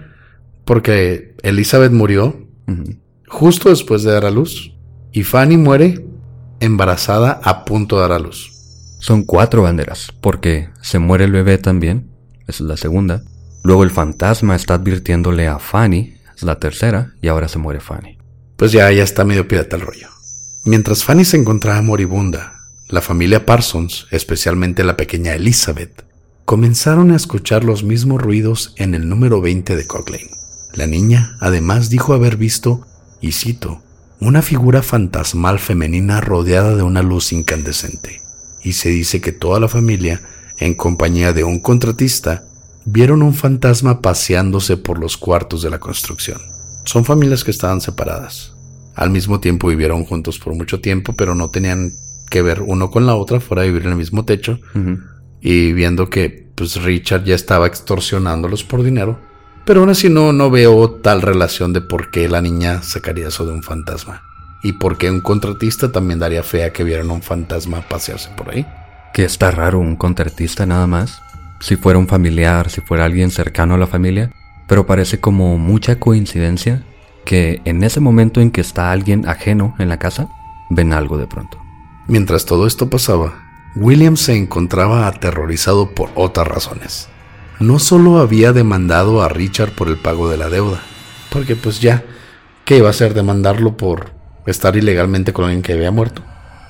porque 0.64 1.35
Elizabeth 1.43 1.93
murió 1.93 2.47
justo 3.26 3.71
después 3.71 4.02
de 4.02 4.12
dar 4.12 4.25
a 4.25 4.31
luz 4.31 4.73
y 5.12 5.25
Fanny 5.25 5.57
muere 5.57 6.05
embarazada 6.61 7.40
a 7.43 7.64
punto 7.64 7.97
de 7.97 8.02
dar 8.02 8.12
a 8.12 8.19
luz. 8.19 8.52
Son 9.00 9.25
cuatro 9.25 9.62
banderas, 9.62 10.12
porque 10.21 10.69
se 10.83 10.99
muere 10.99 11.25
el 11.25 11.33
bebé 11.33 11.59
también, 11.59 12.11
esa 12.47 12.62
es 12.64 12.69
la 12.69 12.76
segunda. 12.76 13.23
Luego 13.64 13.83
el 13.83 13.90
fantasma 13.90 14.57
está 14.57 14.75
advirtiéndole 14.75 15.49
a 15.49 15.59
Fanny, 15.59 16.14
es 16.37 16.43
la 16.43 16.59
tercera, 16.59 17.14
y 17.23 17.29
ahora 17.29 17.49
se 17.49 17.59
muere 17.59 17.81
Fanny. 17.81 18.19
Pues 18.57 18.73
ya, 18.73 18.90
ya 18.93 19.02
está 19.02 19.25
medio 19.25 19.49
pirata 19.49 19.76
el 19.76 19.83
rollo. 19.83 20.09
Mientras 20.64 21.05
Fanny 21.05 21.25
se 21.25 21.38
encontraba 21.38 21.81
moribunda, 21.81 22.52
la 22.88 23.00
familia 23.00 23.47
Parsons, 23.47 24.07
especialmente 24.11 24.85
la 24.85 24.97
pequeña 24.97 25.35
Elizabeth, 25.35 26.05
comenzaron 26.45 27.11
a 27.12 27.17
escuchar 27.17 27.64
los 27.64 27.85
mismos 27.85 28.21
ruidos 28.21 28.75
en 28.76 28.95
el 28.95 29.09
número 29.09 29.40
20 29.40 29.76
de 29.76 29.87
Cocklane. 29.87 30.31
La 30.75 30.87
niña 30.87 31.37
además 31.40 31.88
dijo 31.88 32.12
haber 32.12 32.37
visto, 32.37 32.87
y 33.21 33.33
cito, 33.33 33.83
una 34.21 34.43
figura 34.43 34.83
fantasmal 34.83 35.59
femenina 35.59 36.21
rodeada 36.21 36.77
de 36.77 36.83
una 36.83 37.03
luz 37.03 37.33
incandescente. 37.33 38.21
Y 38.62 38.75
se 38.75 38.91
dice 38.91 39.21
que 39.21 39.33
toda 39.33 39.59
la 39.61 39.69
familia, 39.69 40.21
en 40.59 40.75
compañía 40.75 41.33
de 41.33 41.45
un 41.45 41.61
contratista, 41.61 42.45
vieron 42.85 43.23
un 43.23 43.35
fantasma 43.35 44.03
paseándose 44.03 44.77
por 44.77 44.99
los 44.99 45.17
cuartos 45.17 45.62
de 45.62 45.71
la 45.71 45.81
construcción. 45.81 46.41
Son 46.85 47.05
familias 47.05 47.45
que 47.45 47.50
estaban 47.50 47.81
separadas. 47.81 48.55
Al 48.95 49.11
mismo 49.11 49.41
tiempo 49.41 49.69
vivieron 49.69 50.05
juntos 50.05 50.39
por 50.39 50.55
mucho 50.55 50.81
tiempo, 50.81 51.15
pero 51.17 51.35
no 51.35 51.49
tenían 51.50 51.93
que 52.31 52.43
ver 52.43 52.62
uno 52.62 52.91
con 52.91 53.07
la 53.07 53.15
otra, 53.15 53.41
fuera 53.41 53.62
de 53.62 53.69
vivir 53.69 53.85
en 53.85 53.93
el 53.93 53.97
mismo 53.99 54.25
techo 54.25 54.61
y 55.41 55.73
viendo 55.73 56.11
que 56.11 56.50
pues 56.55 56.83
Richard 56.83 57.25
ya 57.25 57.35
estaba 57.35 57.67
extorsionándolos 57.67 58.65
por 58.65 58.83
dinero. 58.83 59.19
Pero 59.64 59.81
aún 59.81 59.90
así 59.90 60.09
no, 60.09 60.33
no 60.33 60.50
veo 60.50 60.90
tal 60.90 61.23
relación 61.23 61.73
de 61.73 61.81
por 61.81 62.11
qué 62.11 62.29
la 62.29 62.40
niña 62.40 62.83
sacaría 62.83 63.29
eso 63.29 63.47
de 63.47 63.52
un 63.52 63.62
fantasma. 63.62 64.23
Y 64.62 64.73
por 64.73 64.99
qué 64.99 65.11
un 65.11 65.21
contratista 65.21 65.90
también 65.90 66.19
daría 66.19 66.43
fe 66.43 66.64
a 66.64 66.73
que 66.73 66.85
vieran 66.85 67.11
un 67.11 67.23
fantasma 67.23 67.83
pasearse 67.83 68.31
por 68.37 68.50
ahí. 68.50 68.67
Que 69.14 69.25
está 69.25 69.50
raro 69.50 69.79
un 69.79 69.97
contratista 69.97 70.67
nada 70.67 70.87
más. 70.87 71.23
Si 71.61 71.76
fuera 71.76 71.99
un 71.99 72.09
familiar, 72.09 72.71
si 72.71 72.81
fuera 72.81 73.05
alguien 73.05 73.31
cercano 73.31 73.75
a 73.75 73.79
la 73.79 73.87
familia. 73.87 74.33
Pero 74.67 74.87
parece 74.87 75.21
como 75.21 75.57
mucha 75.59 75.99
coincidencia 75.99 76.85
que 77.25 77.61
en 77.64 77.83
ese 77.85 78.00
momento 78.00 78.40
en 78.40 78.50
que 78.50 78.61
está 78.61 78.93
alguien 78.93 79.29
ajeno 79.29 79.75
en 79.79 79.88
la 79.88 79.99
casa, 79.99 80.29
ven 80.71 80.93
algo 80.93 81.17
de 81.17 81.26
pronto. 81.26 81.59
Mientras 82.07 82.45
todo 82.45 82.67
esto 82.67 82.90
pasaba, 82.90 83.35
William 83.76 84.17
se 84.17 84.37
encontraba 84.37 85.07
aterrorizado 85.07 85.90
por 85.95 86.11
otras 86.14 86.49
razones. 86.49 87.09
No 87.61 87.79
solo 87.79 88.21
había 88.21 88.55
demandado 88.55 89.23
a 89.23 89.29
Richard 89.29 89.73
por 89.73 89.88
el 89.88 89.99
pago 89.99 90.31
de 90.31 90.38
la 90.38 90.49
deuda, 90.49 90.81
porque 91.29 91.57
pues 91.57 91.79
ya, 91.79 92.02
¿qué 92.64 92.79
iba 92.79 92.87
a 92.87 92.90
hacer 92.90 93.12
demandarlo 93.12 93.76
por 93.76 94.12
estar 94.47 94.76
ilegalmente 94.76 95.35
con 95.35 95.45
alguien 95.45 95.61
que 95.61 95.75
había 95.75 95.90
muerto? 95.90 96.23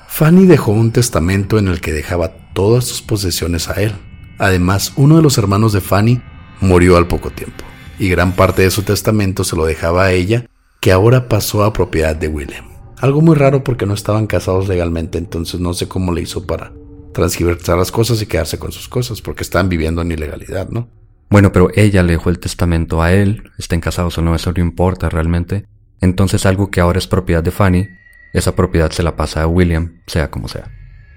Fanny 0.09 0.45
dejó 0.45 0.73
un 0.73 0.91
testamento 0.91 1.57
en 1.57 1.69
el 1.69 1.79
que 1.79 1.93
dejaba 1.93 2.33
todas 2.53 2.83
sus 2.83 3.01
posesiones 3.01 3.69
a 3.69 3.75
él. 3.81 3.93
Además, 4.37 4.91
uno 4.97 5.15
de 5.15 5.21
los 5.21 5.37
hermanos 5.37 5.71
de 5.71 5.79
Fanny 5.79 6.21
murió 6.59 6.97
al 6.97 7.07
poco 7.07 7.29
tiempo, 7.29 7.63
y 7.97 8.09
gran 8.09 8.33
parte 8.33 8.63
de 8.63 8.71
su 8.71 8.83
testamento 8.83 9.45
se 9.45 9.55
lo 9.55 9.65
dejaba 9.65 10.03
a 10.03 10.11
ella, 10.11 10.45
que 10.81 10.91
ahora 10.91 11.29
pasó 11.29 11.63
a 11.63 11.71
propiedad 11.71 12.17
de 12.17 12.27
William. 12.27 12.65
Algo 12.97 13.21
muy 13.21 13.35
raro 13.35 13.63
porque 13.63 13.85
no 13.85 13.93
estaban 13.93 14.27
casados 14.27 14.67
legalmente, 14.67 15.17
entonces 15.17 15.61
no 15.61 15.73
sé 15.73 15.87
cómo 15.87 16.11
le 16.11 16.23
hizo 16.23 16.45
para 16.45 16.73
transgiversar 17.11 17.77
las 17.77 17.91
cosas 17.91 18.21
y 18.21 18.25
quedarse 18.25 18.59
con 18.59 18.71
sus 18.71 18.87
cosas, 18.87 19.21
porque 19.21 19.43
están 19.43 19.69
viviendo 19.69 20.01
en 20.01 20.11
ilegalidad, 20.11 20.69
¿no? 20.69 20.89
Bueno, 21.29 21.51
pero 21.51 21.69
ella 21.75 22.03
le 22.03 22.13
dejó 22.13 22.29
el 22.29 22.39
testamento 22.39 23.01
a 23.01 23.13
él, 23.13 23.51
estén 23.57 23.79
casados 23.79 24.17
o 24.17 24.21
no, 24.21 24.35
eso 24.35 24.51
no 24.51 24.61
importa 24.61 25.09
realmente. 25.09 25.65
Entonces 26.01 26.45
algo 26.45 26.69
que 26.71 26.81
ahora 26.81 26.97
es 26.97 27.07
propiedad 27.07 27.43
de 27.43 27.51
Fanny, 27.51 27.87
esa 28.33 28.55
propiedad 28.55 28.91
se 28.91 29.03
la 29.03 29.15
pasa 29.15 29.43
a 29.43 29.47
William, 29.47 30.01
sea 30.07 30.29
como 30.29 30.47
sea. 30.47 30.71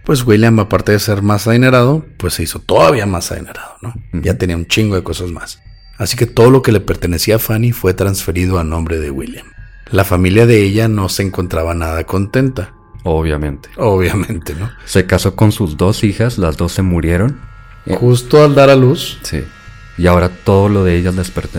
Pues 0.05 0.25
William, 0.27 0.59
aparte 0.61 0.93
de 0.93 0.99
ser 0.99 1.23
más 1.23 1.49
adinerado, 1.49 2.05
pues 2.19 2.35
se 2.35 2.43
hizo 2.43 2.59
todavía 2.59 3.07
más 3.07 3.33
adinerado, 3.33 3.77
¿no? 3.81 3.95
Ya 4.13 4.37
tenía 4.37 4.57
un 4.57 4.67
chingo 4.67 4.95
de 4.97 5.03
cosas 5.03 5.31
más. 5.31 5.61
Así 5.97 6.17
que 6.17 6.27
todo 6.27 6.51
lo 6.51 6.63
que 6.63 6.73
le 6.73 6.81
pertenecía 6.81 7.37
a 7.37 7.39
Fanny 7.39 7.73
fue 7.73 7.95
transferido 7.95 8.59
a 8.59 8.65
nombre 8.65 8.99
de 8.99 9.11
William. 9.11 9.47
La 9.91 10.05
familia 10.05 10.47
de 10.47 10.63
ella 10.63 10.89
no 10.89 11.09
se 11.09 11.23
encontraba 11.23 11.75
nada 11.75 12.05
contenta. 12.05 12.75
Obviamente. 13.05 13.69
Obviamente, 13.77 14.55
¿no? 14.55 14.71
Se 14.87 15.07
casó 15.07 15.37
con 15.37 15.53
sus 15.53 15.77
dos 15.77 16.03
hijas, 16.05 16.39
las 16.39 16.57
dos 16.57 16.73
se 16.73 16.83
murieron. 16.83 17.39
Justo 17.87 18.43
al 18.43 18.55
dar 18.55 18.71
a 18.71 18.77
luz. 18.77 19.19
Sí. 19.23 19.45
Y 19.97 20.07
ahora 20.07 20.31
todo 20.31 20.69
lo 20.69 20.85
de 20.85 20.97
ellas 20.97 21.15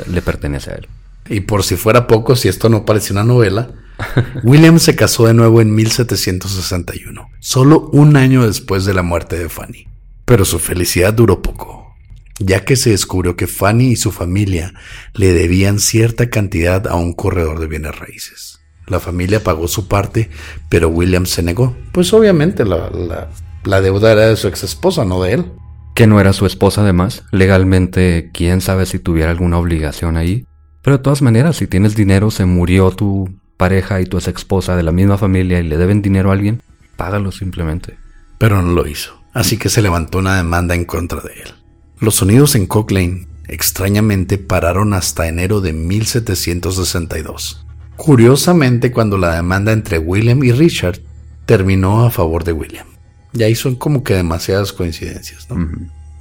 le 0.08 0.22
pertenece 0.22 0.72
a 0.72 0.75
él. 0.75 0.88
Y 1.30 1.42
por 1.42 1.64
si 1.64 1.75
fuera 1.75 2.08
poco, 2.08 2.36
si 2.36 2.50
esto 2.50 2.70
no 2.70 2.86
parece 2.86 3.14
una 3.14 3.24
novela, 3.24 3.70
William 4.44 4.80
se 4.80 4.96
casó 4.96 5.28
de 5.28 5.34
nuevo 5.34 5.62
en 5.62 5.74
1761, 5.74 7.30
solo 7.40 7.90
un 7.94 8.18
año 8.18 8.46
después 8.46 8.86
de 8.86 8.94
la 8.94 9.04
muerte 9.04 9.38
de 9.38 9.50
Fanny. 9.50 9.88
Pero 10.25 10.46
su 10.46 10.60
felicidad 10.60 11.14
duró 11.14 11.42
poco, 11.42 11.96
ya 12.40 12.66
que 12.66 12.75
se 12.75 12.90
descubrió 12.90 13.36
que 13.36 13.48
Fanny 13.48 13.92
y 13.92 13.96
su 13.96 14.12
familia 14.12 14.74
le 15.14 15.34
debían 15.34 15.80
cierta 15.80 16.30
cantidad 16.30 16.88
a 16.88 16.96
un 16.96 17.14
corredor 17.14 17.60
de 17.60 17.68
bienes 17.68 17.98
raíces. 17.98 18.54
La 18.88 19.00
familia 19.00 19.44
pagó 19.44 19.68
su 19.68 19.88
parte, 19.88 20.30
pero 20.70 20.89
William 20.89 21.25
se 21.25 21.44
negó. 21.44 21.75
Pues 21.92 22.13
obviamente 22.13 22.65
la, 22.65 23.82
deuda 23.82 24.12
era 24.12 24.27
de 24.27 24.36
su 24.36 24.48
ex 24.48 24.63
esposa, 24.63 25.06
no 25.06 25.22
de 25.24 25.34
él. 25.34 25.51
Que 25.96 26.08
no 26.08 26.20
era 26.20 26.34
su 26.34 26.46
esposa 26.46 26.82
además. 26.82 27.24
Legalmente, 27.32 28.30
quién 28.34 28.62
sabe 28.62 28.86
si 28.86 29.00
tuviera 29.00 29.32
alguna 29.32 29.58
obligación 29.58 30.18
ahí. 30.18 30.46
Pero 30.84 30.98
de 30.98 31.04
todas 31.04 31.22
maneras, 31.22 31.56
si 31.56 31.68
tienes 31.68 31.96
dinero, 31.96 32.30
se 32.30 32.46
murió 32.46 32.92
tu 32.92 33.30
pareja 33.58 34.01
y 34.01 34.06
tu 34.06 34.18
ex 34.18 34.27
esposa 34.27 34.75
de 34.75 34.84
la 34.84 34.92
misma 34.92 35.18
familia 35.18 35.60
y 35.60 35.63
le 35.63 35.77
deben 35.77 36.01
dinero 36.01 36.30
a 36.30 36.34
alguien, 36.34 36.62
págalo 36.98 37.32
simplemente. 37.32 37.98
Pero 38.38 38.62
no 38.62 38.74
lo 38.74 38.88
hizo, 38.88 39.20
así 39.34 39.58
que 39.58 39.70
se 39.70 39.82
levantó 39.82 40.20
una 40.20 40.38
demanda 40.38 40.75
en 40.75 40.86
contra 40.86 41.22
de 41.22 41.34
él. 41.34 41.54
Los 42.00 42.15
sonidos 42.15 42.56
en 42.56 42.68
Cochlane, 42.68 43.27
extrañamente, 43.48 44.38
pararon 44.38 44.94
hasta 44.94 45.27
enero 45.27 45.62
de 45.62 45.74
1762. 45.74 47.64
Curiosamente, 47.98 48.92
cuando 48.92 49.18
la 49.18 49.36
demanda 49.36 49.72
entre 49.72 49.98
William 50.00 50.44
y 50.44 50.52
Richard 50.52 51.00
terminó 51.46 52.06
a 52.06 52.12
favor 52.12 52.44
de 52.44 52.52
William. 52.52 52.88
Y 53.34 53.44
ahí 53.44 53.56
son 53.56 53.75
como 53.75 54.04
que 54.04 54.14
demasiadas 54.14 54.74
coincidencias, 54.74 55.50
¿no? 55.50 55.68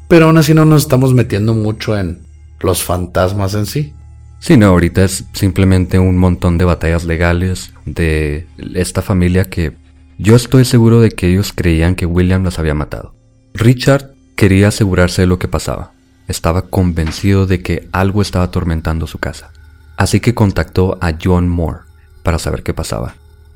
Pero 0.09 0.27
aún 0.27 0.37
así 0.39 0.55
no 0.55 0.65
nos 0.65 0.83
estamos 0.83 1.15
metiendo 1.15 1.55
mucho 1.55 1.99
en 1.99 2.21
los 2.61 2.83
fantasmas 2.83 3.55
en 3.55 3.67
sí. 3.67 3.93
Sí, 4.41 4.57
no, 4.57 4.67
ahorita 4.67 5.05
es 5.05 5.25
simplemente 5.33 5.99
un 5.99 6.19
montón 6.19 6.59
de 6.59 6.65
batallas 6.65 7.05
legales 7.05 7.73
de 7.87 8.47
esta 8.75 9.01
familia 9.01 9.45
que 9.45 9.73
Yo 10.19 10.37
estoy 10.37 10.65
seguro 10.65 11.01
de 11.01 11.11
que 11.11 11.29
ellos 11.31 11.53
creían 11.53 11.95
que 11.95 12.07
William 12.07 12.45
las 12.45 12.59
había 12.59 12.75
matado. 12.75 13.15
Richard 13.55 14.13
quería 14.37 14.69
asegurarse 14.69 15.23
de 15.23 15.27
lo 15.27 15.39
que 15.39 15.49
pasaba. 15.49 15.93
Estaba 16.29 16.63
convencido 16.63 17.47
de 17.47 17.63
que 17.63 17.89
algo 17.91 18.23
estaba 18.23 18.45
atormentando 18.45 19.07
su 19.07 19.19
casa. 19.19 19.51
Así 19.97 20.21
que 20.21 20.35
contactó 20.35 20.99
a 21.01 21.15
John 21.23 21.49
Moore 21.49 21.81
para 22.23 22.39
saber 22.39 22.63
qué 22.63 22.75
pasaba. 22.75 23.15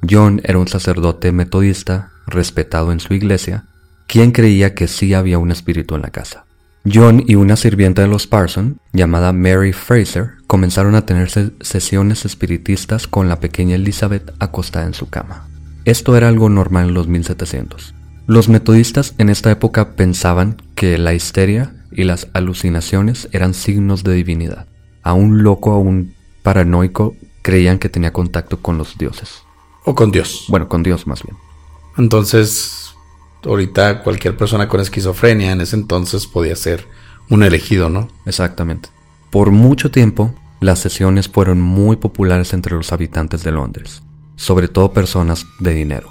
John 0.09 0.41
era 0.45 0.59
un 0.59 0.69
sacerdote 0.69 1.33
metodista 1.33 2.13
respetado 2.27 2.93
en 2.93 3.01
su 3.01 3.15
iglesia, 3.15 3.65
quien 4.07 4.31
creía 4.33 4.75
que 4.75 4.87
sí 4.87 5.15
había 5.15 5.39
un 5.39 5.51
espíritu 5.51 5.95
en 5.97 6.03
la 6.03 6.11
casa. 6.11 6.45
John 6.91 7.25
y 7.27 7.35
una 7.35 7.57
sirvienta 7.57 8.03
de 8.03 8.09
los 8.09 8.27
Parson, 8.27 8.79
llamada 8.93 9.33
Mary 9.33 9.73
Fraser, 9.73 10.33
comenzaron 10.47 10.95
a 10.95 11.05
tener 11.05 11.29
sesiones 11.61 12.25
espiritistas 12.25 13.07
con 13.07 13.29
la 13.29 13.41
pequeña 13.41 13.75
Elizabeth 13.75 14.33
acostada 14.39 14.87
en 14.87 14.95
su 14.95 15.11
cama. 15.11 15.49
Esto 15.85 16.17
era 16.17 16.29
algo 16.29 16.49
normal 16.49 16.89
en 16.89 16.95
los 16.95 17.09
1700. 17.09 17.95
Los 18.27 18.49
metodistas 18.49 19.15
en 19.19 19.31
esta 19.31 19.51
época 19.51 19.93
pensaban 19.97 20.57
que 20.75 20.99
la 20.99 21.15
histeria 21.15 21.75
y 21.91 22.05
las 22.05 22.29
alucinaciones 22.33 23.29
eran 23.33 23.55
signos 23.55 24.05
de 24.05 24.15
divinidad. 24.15 24.67
A 25.03 25.15
un 25.15 25.43
loco, 25.43 25.73
a 25.73 25.79
un 25.79 26.15
paranoico, 26.43 27.15
creían 27.43 27.79
que 27.79 27.89
tenía 27.89 28.13
contacto 28.13 28.61
con 28.61 28.79
los 28.79 28.99
dioses. 28.99 29.43
O 29.85 29.95
con 29.95 30.11
Dios. 30.11 30.45
Bueno, 30.49 30.69
con 30.69 30.83
Dios 30.83 31.07
más 31.07 31.23
bien. 31.23 31.37
Entonces, 31.97 32.95
ahorita 33.45 34.03
cualquier 34.03 34.37
persona 34.37 34.69
con 34.69 34.81
esquizofrenia 34.81 35.53
en 35.53 35.61
ese 35.61 35.77
entonces 35.77 36.27
podía 36.27 36.57
ser 36.57 36.87
un 37.29 37.43
elegido, 37.43 37.89
¿no? 37.89 38.09
Exactamente. 38.27 38.91
Por 39.31 39.51
mucho 39.51 39.91
tiempo, 39.91 40.35
las 40.61 40.79
sesiones 40.79 41.29
fueron 41.29 41.61
muy 41.61 41.97
populares 41.97 42.53
entre 42.53 42.75
los 42.75 42.93
habitantes 42.93 43.43
de 43.45 43.53
Londres, 43.53 44.03
sobre 44.37 44.69
todo 44.69 44.93
personas 44.93 45.47
de 45.61 45.75
dinero. 45.75 46.11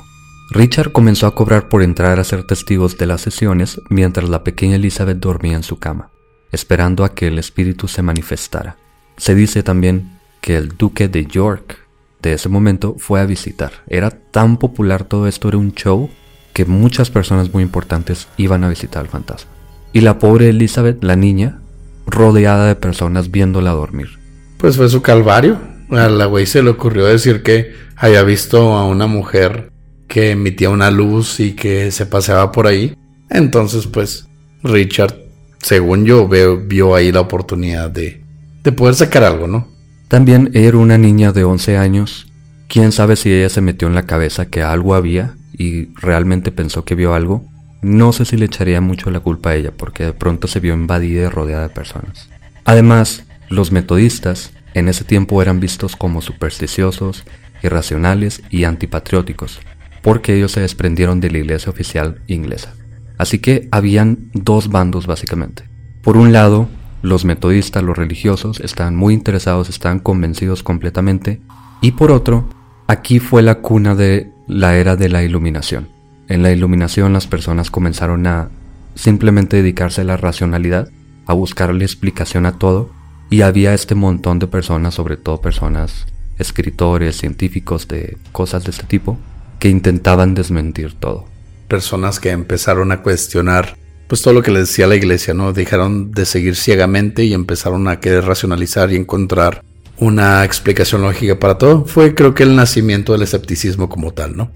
Richard 0.52 0.92
comenzó 0.92 1.28
a 1.28 1.36
cobrar 1.36 1.68
por 1.68 1.84
entrar 1.84 2.20
a 2.20 2.24
ser 2.24 2.46
testigos 2.46 2.98
de 2.98 3.06
las 3.06 3.22
sesiones 3.22 3.82
mientras 3.90 4.30
la 4.30 4.44
pequeña 4.44 4.78
Elizabeth 4.78 5.18
dormía 5.18 5.58
en 5.58 5.64
su 5.64 5.78
cama, 5.78 6.10
esperando 6.52 7.04
a 7.04 7.14
que 7.14 7.28
el 7.28 7.38
espíritu 7.38 7.88
se 7.88 8.02
manifestara. 8.02 8.78
Se 9.18 9.36
dice 9.36 9.64
también 9.64 10.17
que 10.48 10.56
el 10.56 10.70
duque 10.78 11.10
de 11.10 11.26
York 11.26 11.78
de 12.22 12.32
ese 12.32 12.48
momento 12.48 12.96
fue 12.98 13.20
a 13.20 13.26
visitar. 13.26 13.84
Era 13.90 14.12
tan 14.12 14.56
popular 14.56 15.04
todo 15.04 15.28
esto, 15.28 15.50
era 15.50 15.58
un 15.58 15.74
show, 15.74 16.10
que 16.54 16.64
muchas 16.64 17.10
personas 17.10 17.54
muy 17.54 17.64
importantes 17.64 18.30
iban 18.38 18.64
a 18.64 18.70
visitar 18.70 19.02
al 19.02 19.10
fantasma. 19.10 19.52
Y 19.92 20.00
la 20.00 20.20
pobre 20.20 20.48
Elizabeth, 20.48 21.04
la 21.04 21.18
niña, 21.18 21.60
rodeada 22.06 22.66
de 22.66 22.76
personas 22.76 23.30
viéndola 23.30 23.72
dormir. 23.72 24.20
Pues 24.58 24.78
fue 24.78 24.88
su 24.88 25.02
calvario. 25.02 25.60
A 25.90 26.08
la 26.08 26.28
güey 26.28 26.46
se 26.46 26.64
le 26.64 26.70
ocurrió 26.70 27.04
decir 27.08 27.44
que 27.44 27.74
había 27.98 28.24
visto 28.24 28.72
a 28.78 28.88
una 28.88 29.06
mujer 29.06 29.74
que 30.08 30.32
emitía 30.32 30.70
una 30.70 30.92
luz 30.92 31.42
y 31.42 31.58
que 31.58 31.92
se 31.92 32.06
paseaba 32.06 32.54
por 32.54 32.68
ahí. 32.68 32.96
Entonces, 33.30 33.86
pues, 33.86 34.30
Richard, 34.64 35.14
según 35.62 36.06
yo, 36.06 36.30
vio 36.30 36.96
ahí 36.96 37.12
la 37.12 37.20
oportunidad 37.20 37.92
de, 37.92 38.24
de 38.64 38.72
poder 38.72 38.96
sacar 38.96 39.26
algo, 39.26 39.46
¿no? 39.46 39.76
También 40.08 40.52
era 40.54 40.78
una 40.78 40.98
niña 40.98 41.34
de 41.34 41.44
11 41.44 41.78
años. 41.78 42.32
Quién 42.68 42.92
sabe 42.92 43.16
si 43.16 43.32
ella 43.32 43.50
se 43.50 43.62
metió 43.62 43.88
en 43.88 43.96
la 43.96 44.06
cabeza 44.06 44.46
que 44.46 44.62
algo 44.62 44.96
había 44.96 45.36
y 45.58 45.94
realmente 45.96 46.52
pensó 46.52 46.86
que 46.86 46.96
vio 46.96 47.14
algo. 47.14 47.46
No 47.82 48.14
sé 48.14 48.26
si 48.26 48.38
le 48.38 48.46
echaría 48.46 48.80
mucho 48.80 49.12
la 49.12 49.20
culpa 49.20 49.50
a 49.50 49.56
ella 49.56 49.72
porque 49.76 50.06
de 50.06 50.14
pronto 50.14 50.48
se 50.48 50.60
vio 50.60 50.74
invadida 50.74 51.24
y 51.24 51.30
rodeada 51.30 51.64
de 51.64 51.74
personas. 51.74 52.30
Además, 52.64 53.26
los 53.50 53.72
metodistas 53.72 54.52
en 54.74 54.88
ese 54.88 55.04
tiempo 55.04 55.42
eran 55.42 55.60
vistos 55.60 55.96
como 55.96 56.22
supersticiosos, 56.22 57.24
irracionales 57.64 58.44
y 58.50 58.64
antipatrióticos, 58.64 59.60
porque 60.02 60.36
ellos 60.36 60.52
se 60.52 60.62
desprendieron 60.62 61.20
de 61.20 61.32
la 61.32 61.40
iglesia 61.40 61.72
oficial 61.72 62.22
inglesa. 62.28 62.74
Así 63.18 63.40
que 63.40 63.68
habían 63.72 64.30
dos 64.34 64.70
bandos 64.70 65.08
básicamente. 65.08 65.64
Por 66.02 66.18
un 66.18 66.32
lado, 66.32 66.70
los 67.02 67.26
metodistas, 67.26 67.84
los 67.84 67.98
religiosos, 67.98 68.60
estaban 68.60 68.96
muy 68.96 69.14
interesados, 69.14 69.70
estaban 69.70 70.00
convencidos 70.00 70.64
completamente. 70.64 71.42
Y 71.82 71.92
por 71.92 72.12
otro, 72.12 72.48
aquí 72.88 73.20
fue 73.20 73.42
la 73.42 73.56
cuna 73.56 73.96
de 73.96 74.32
la 74.48 74.76
era 74.76 74.96
de 74.96 75.10
la 75.10 75.24
iluminación. 75.24 75.90
En 76.28 76.44
la 76.44 76.52
iluminación 76.52 77.14
las 77.14 77.28
personas 77.28 77.72
comenzaron 77.72 78.28
a 78.28 78.50
simplemente 78.96 79.58
dedicarse 79.58 80.02
a 80.02 80.06
la 80.06 80.18
racionalidad, 80.18 80.90
a 81.26 81.34
buscarle 81.34 81.86
explicación 81.86 82.46
a 82.46 82.58
todo, 82.58 82.90
y 83.30 83.42
había 83.42 83.74
este 83.74 83.96
montón 83.96 84.40
de 84.40 84.48
personas, 84.48 84.96
sobre 84.96 85.18
todo 85.18 85.42
personas, 85.42 86.06
escritores, 86.40 87.18
científicos 87.18 87.88
de 87.88 88.18
cosas 88.32 88.64
de 88.64 88.72
este 88.72 88.86
tipo, 88.86 89.18
que 89.60 89.70
intentaban 89.70 90.34
desmentir 90.34 90.94
todo. 90.94 91.26
Personas 91.68 92.20
que 92.20 92.32
empezaron 92.32 92.92
a 92.92 93.02
cuestionar 93.02 93.78
pues 94.08 94.22
todo 94.22 94.34
lo 94.34 94.42
que 94.42 94.52
les 94.52 94.70
decía 94.70 94.88
la 94.88 94.96
iglesia, 94.96 95.34
¿no? 95.34 95.54
Dejaron 95.54 96.12
de 96.12 96.26
seguir 96.26 96.56
ciegamente 96.56 97.26
y 97.26 97.34
empezaron 97.34 97.88
a 97.88 98.00
querer 98.00 98.26
racionalizar 98.26 98.92
y 98.92 98.96
encontrar 98.96 99.64
una 99.98 100.46
explicación 100.46 101.02
lógica 101.02 101.40
para 101.40 101.58
todo. 101.58 101.86
Fue 101.86 102.16
creo 102.16 102.34
que 102.34 102.44
el 102.44 102.56
nacimiento 102.56 103.14
del 103.14 103.24
escepticismo 103.24 103.90
como 103.90 104.12
tal, 104.14 104.38
¿no? 104.38 104.52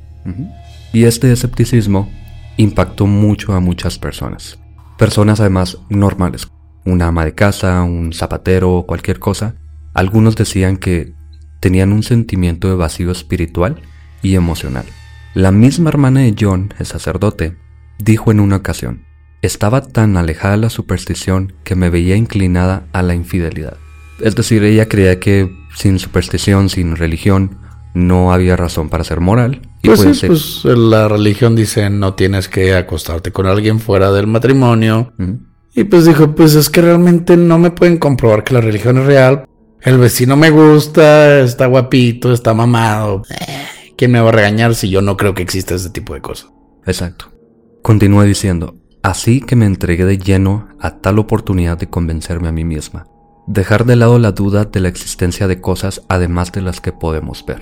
Y 0.94 1.04
este 1.04 1.32
escepticismo 1.32 2.12
impactó 2.58 3.08
mucho 3.08 3.54
a 3.54 3.60
muchas 3.60 3.98
personas. 3.98 4.60
Personas 4.98 5.40
además 5.40 5.78
normales. 5.90 6.48
Una 6.86 7.08
ama 7.08 7.26
de 7.26 7.34
casa, 7.34 7.84
un 7.84 8.14
zapatero 8.14 8.86
cualquier 8.88 9.20
cosa. 9.20 9.56
Algunos 9.94 10.36
decían 10.36 10.78
que 10.78 11.14
tenían 11.60 11.92
un 11.92 12.04
sentimiento 12.04 12.70
de 12.70 12.76
vacío 12.76 13.12
espiritual 13.12 13.82
y 14.22 14.36
emocional. 14.36 14.86
La 15.34 15.52
misma 15.52 15.90
hermana 15.90 16.22
de 16.22 16.36
John, 16.40 16.74
el 16.80 16.86
sacerdote, 16.86 17.56
dijo 18.00 18.32
en 18.32 18.40
una 18.40 18.58
ocasión, 18.58 19.06
estaba 19.42 19.82
tan 19.82 20.18
alejada 20.18 20.56
de 20.56 20.62
la 20.62 20.70
superstición 20.70 21.54
que 21.64 21.76
me 21.76 21.90
veía 21.90 22.16
inclinada 22.16 22.86
a 22.94 23.02
la 23.02 23.16
infidelidad. 23.16 23.78
Es 24.20 24.36
decir, 24.36 24.64
ella 24.64 24.88
creía 24.88 25.20
que 25.20 25.52
sin 25.76 26.00
superstición, 26.00 26.70
sin 26.70 26.96
religión, 26.96 27.58
no 27.94 28.32
había 28.32 28.56
razón 28.56 28.90
para 28.90 29.04
ser 29.04 29.20
moral. 29.20 29.62
Y 29.82 29.88
pues 29.88 30.18
sí, 30.18 30.28
pues 30.28 30.64
la 30.64 31.08
religión 31.08 31.56
dice 31.56 31.90
no 31.90 32.14
tienes 32.14 32.48
que 32.48 32.76
acostarte 32.76 33.32
con 33.32 33.48
alguien 33.48 33.80
fuera 33.80 34.12
del 34.12 34.28
matrimonio. 34.28 35.14
Y 35.74 35.86
pues 35.86 36.06
dijo, 36.06 36.36
pues 36.36 36.56
es 36.56 36.70
que 36.70 36.82
realmente 36.82 37.38
no 37.38 37.58
me 37.58 37.72
pueden 37.72 37.98
comprobar 37.98 38.44
que 38.44 38.54
la 38.54 38.62
religión 38.62 38.98
es 39.00 39.06
real. 39.06 39.46
El 39.82 39.98
vecino 39.98 40.38
me 40.38 40.52
gusta, 40.52 41.40
está 41.40 41.66
guapito, 41.66 42.32
está 42.32 42.54
mamado. 42.54 43.24
¿Quién 43.98 44.12
me 44.12 44.20
va 44.20 44.30
a 44.30 44.34
regañar 44.34 44.76
si 44.76 44.90
yo 44.90 45.02
no 45.02 45.18
creo 45.18 45.34
que 45.34 45.42
exista 45.42 45.76
ese 45.76 45.90
tipo 45.90 46.14
de 46.14 46.22
cosas? 46.22 46.52
Exacto. 46.86 47.32
Continúa 47.82 48.26
diciendo, 48.26 48.76
así 49.04 49.42
que 49.42 49.56
me 49.56 49.66
entregué 49.66 50.06
de 50.06 50.18
lleno 50.18 50.68
a 50.80 50.98
tal 50.98 51.20
oportunidad 51.20 51.78
de 51.78 51.90
convencerme 51.90 52.48
a 52.48 52.52
mí 52.52 52.64
misma, 52.64 53.08
dejar 53.48 53.86
de 53.86 53.96
lado 53.96 54.20
la 54.20 54.32
duda 54.32 54.66
de 54.66 54.80
la 54.80 54.90
existencia 54.90 55.48
de 55.48 55.62
cosas 55.62 56.04
además 56.08 56.52
de 56.52 56.62
las 56.62 56.82
que 56.82 56.92
podemos 56.92 57.46
ver. 57.46 57.62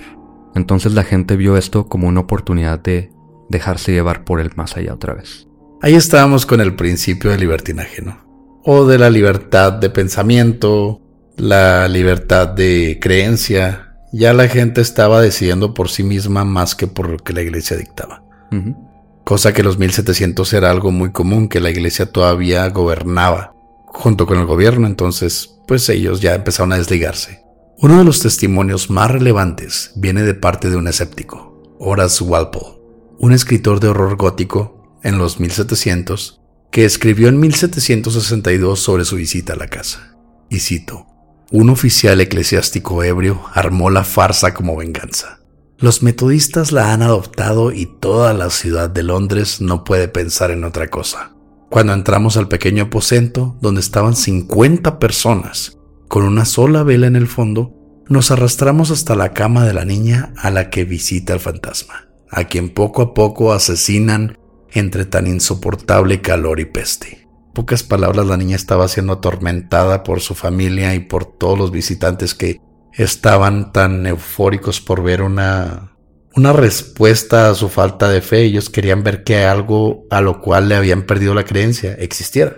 Entonces 0.54 0.92
la 0.92 1.04
gente 1.04 1.36
vio 1.36 1.56
esto 1.56 1.88
como 1.88 2.08
una 2.08 2.20
oportunidad 2.20 2.80
de 2.80 3.12
dejarse 3.48 3.92
llevar 3.92 4.24
por 4.24 4.40
el 4.40 4.50
más 4.56 4.76
allá 4.76 4.94
otra 4.94 5.14
vez. 5.14 5.46
Ahí 5.82 5.94
estábamos 5.94 6.46
con 6.46 6.60
el 6.60 6.76
principio 6.76 7.30
del 7.30 7.40
libertinaje, 7.40 8.02
¿no? 8.02 8.18
O 8.64 8.86
de 8.86 8.98
la 8.98 9.08
libertad 9.08 9.72
de 9.72 9.90
pensamiento, 9.90 11.00
la 11.36 11.88
libertad 11.88 12.48
de 12.48 12.98
creencia, 13.00 13.94
ya 14.12 14.32
la 14.32 14.48
gente 14.48 14.80
estaba 14.80 15.20
decidiendo 15.20 15.72
por 15.72 15.88
sí 15.88 16.02
misma 16.02 16.44
más 16.44 16.74
que 16.74 16.86
por 16.86 17.08
lo 17.08 17.18
que 17.18 17.32
la 17.32 17.42
iglesia 17.42 17.76
dictaba. 17.76 18.22
Cosa 19.30 19.52
que 19.52 19.60
en 19.60 19.68
los 19.68 19.78
1700 19.78 20.52
era 20.54 20.72
algo 20.72 20.90
muy 20.90 21.12
común, 21.12 21.46
que 21.46 21.60
la 21.60 21.70
iglesia 21.70 22.10
todavía 22.10 22.68
gobernaba 22.68 23.54
junto 23.86 24.26
con 24.26 24.40
el 24.40 24.44
gobierno, 24.44 24.88
entonces 24.88 25.54
pues 25.68 25.88
ellos 25.88 26.20
ya 26.20 26.34
empezaron 26.34 26.72
a 26.72 26.78
desligarse. 26.78 27.44
Uno 27.78 27.98
de 27.98 28.04
los 28.04 28.18
testimonios 28.18 28.90
más 28.90 29.08
relevantes 29.08 29.92
viene 29.94 30.24
de 30.24 30.34
parte 30.34 30.68
de 30.68 30.74
un 30.74 30.88
escéptico, 30.88 31.76
Horace 31.78 32.24
Walpole, 32.24 32.80
un 33.20 33.32
escritor 33.32 33.78
de 33.78 33.86
horror 33.86 34.16
gótico 34.16 34.98
en 35.04 35.18
los 35.18 35.38
1700 35.38 36.40
que 36.72 36.84
escribió 36.84 37.28
en 37.28 37.38
1762 37.38 38.80
sobre 38.80 39.04
su 39.04 39.14
visita 39.14 39.52
a 39.52 39.56
la 39.56 39.68
casa. 39.68 40.16
Y 40.48 40.58
cito, 40.58 41.06
un 41.52 41.70
oficial 41.70 42.20
eclesiástico 42.20 43.04
ebrio 43.04 43.40
armó 43.54 43.90
la 43.90 44.02
farsa 44.02 44.54
como 44.54 44.74
venganza. 44.74 45.39
Los 45.80 46.02
metodistas 46.02 46.72
la 46.72 46.92
han 46.92 47.02
adoptado 47.02 47.72
y 47.72 47.86
toda 47.86 48.34
la 48.34 48.50
ciudad 48.50 48.90
de 48.90 49.02
Londres 49.02 49.60
no 49.60 49.82
puede 49.82 50.08
pensar 50.08 50.50
en 50.50 50.64
otra 50.64 50.88
cosa. 50.88 51.32
Cuando 51.70 51.94
entramos 51.94 52.36
al 52.36 52.48
pequeño 52.48 52.84
aposento, 52.84 53.56
donde 53.62 53.80
estaban 53.80 54.14
50 54.14 54.98
personas, 54.98 55.78
con 56.08 56.24
una 56.24 56.44
sola 56.44 56.82
vela 56.82 57.06
en 57.06 57.16
el 57.16 57.28
fondo, 57.28 57.72
nos 58.08 58.30
arrastramos 58.30 58.90
hasta 58.90 59.14
la 59.14 59.32
cama 59.32 59.64
de 59.64 59.72
la 59.72 59.84
niña 59.84 60.34
a 60.36 60.50
la 60.50 60.68
que 60.68 60.84
visita 60.84 61.32
el 61.32 61.40
fantasma, 61.40 62.08
a 62.30 62.44
quien 62.44 62.74
poco 62.74 63.00
a 63.00 63.14
poco 63.14 63.52
asesinan 63.52 64.36
entre 64.72 65.06
tan 65.06 65.26
insoportable 65.26 66.20
calor 66.20 66.60
y 66.60 66.66
peste 66.66 67.20
pocas 67.52 67.82
palabras 67.82 68.26
la 68.26 68.36
niña 68.36 68.56
estaba 68.56 68.88
siendo 68.88 69.14
atormentada 69.14 70.02
por 70.02 70.20
su 70.20 70.34
familia 70.34 70.94
y 70.94 71.00
por 71.00 71.26
todos 71.26 71.58
los 71.58 71.70
visitantes 71.70 72.34
que 72.34 72.58
estaban 72.94 73.72
tan 73.72 74.06
eufóricos 74.06 74.80
por 74.80 75.02
ver 75.02 75.22
una, 75.22 75.96
una 76.34 76.52
respuesta 76.52 77.50
a 77.50 77.54
su 77.54 77.68
falta 77.68 78.08
de 78.08 78.20
fe. 78.20 78.42
Ellos 78.42 78.70
querían 78.70 79.02
ver 79.02 79.24
que 79.24 79.44
algo 79.44 80.06
a 80.10 80.20
lo 80.20 80.40
cual 80.40 80.68
le 80.68 80.76
habían 80.76 81.02
perdido 81.02 81.34
la 81.34 81.44
creencia 81.44 81.94
existiera. 81.94 82.56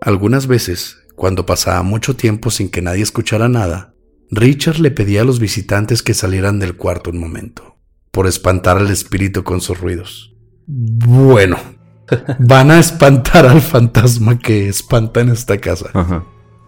Algunas 0.00 0.46
veces, 0.46 0.98
cuando 1.16 1.46
pasaba 1.46 1.82
mucho 1.82 2.16
tiempo 2.16 2.50
sin 2.50 2.70
que 2.70 2.82
nadie 2.82 3.02
escuchara 3.02 3.48
nada, 3.48 3.94
Richard 4.30 4.78
le 4.78 4.90
pedía 4.90 5.20
a 5.20 5.24
los 5.24 5.38
visitantes 5.38 6.02
que 6.02 6.14
salieran 6.14 6.58
del 6.58 6.76
cuarto 6.76 7.10
un 7.10 7.18
momento, 7.18 7.76
por 8.10 8.26
espantar 8.26 8.78
al 8.78 8.90
espíritu 8.90 9.44
con 9.44 9.60
sus 9.60 9.78
ruidos. 9.78 10.34
Bueno, 10.66 11.58
van 12.38 12.70
a 12.70 12.78
espantar 12.78 13.46
al 13.46 13.60
fantasma 13.60 14.38
que 14.38 14.68
espanta 14.68 15.20
en 15.20 15.28
esta 15.28 15.58
casa. 15.58 15.90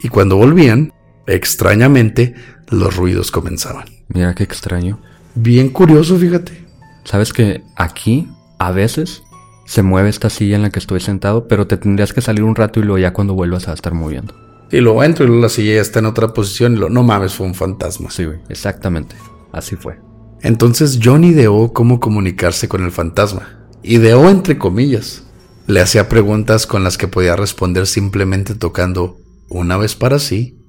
Y 0.00 0.08
cuando 0.08 0.36
volvían, 0.36 0.92
extrañamente, 1.26 2.34
los 2.70 2.96
ruidos 2.96 3.30
comenzaban. 3.30 3.86
Mira 4.08 4.34
qué 4.34 4.44
extraño. 4.44 5.00
Bien 5.34 5.68
curioso, 5.68 6.16
fíjate. 6.16 6.64
Sabes 7.04 7.32
que 7.32 7.62
aquí, 7.76 8.28
a 8.58 8.70
veces, 8.70 9.22
se 9.66 9.82
mueve 9.82 10.08
esta 10.08 10.30
silla 10.30 10.56
en 10.56 10.62
la 10.62 10.70
que 10.70 10.78
estoy 10.78 11.00
sentado, 11.00 11.48
pero 11.48 11.66
te 11.66 11.76
tendrías 11.76 12.12
que 12.12 12.20
salir 12.20 12.44
un 12.44 12.54
rato 12.54 12.80
y 12.80 12.82
luego 12.82 12.98
ya 12.98 13.12
cuando 13.12 13.34
vuelvas 13.34 13.68
a 13.68 13.72
estar 13.72 13.94
moviendo. 13.94 14.34
Y 14.70 14.80
luego 14.80 15.04
entro 15.04 15.26
y 15.26 15.40
la 15.40 15.48
silla 15.48 15.74
ya 15.74 15.80
está 15.80 15.98
en 15.98 16.06
otra 16.06 16.28
posición 16.32 16.74
y 16.74 16.78
lo, 16.78 16.88
no 16.88 17.02
mames, 17.02 17.34
fue 17.34 17.46
un 17.46 17.54
fantasma. 17.54 18.10
Sí, 18.10 18.24
güey, 18.24 18.38
exactamente. 18.48 19.16
Así 19.52 19.76
fue. 19.76 19.98
Entonces 20.42 20.98
John 21.02 21.24
ideó 21.24 21.72
cómo 21.72 22.00
comunicarse 22.00 22.68
con 22.68 22.84
el 22.84 22.90
fantasma. 22.90 23.66
Ideó 23.82 24.28
entre 24.28 24.58
comillas. 24.58 25.22
Le 25.66 25.80
hacía 25.80 26.08
preguntas 26.08 26.66
con 26.66 26.84
las 26.84 26.98
que 26.98 27.08
podía 27.08 27.36
responder 27.36 27.86
simplemente 27.86 28.54
tocando 28.54 29.18
una 29.48 29.76
vez 29.76 29.94
para 29.94 30.18
sí 30.18 30.63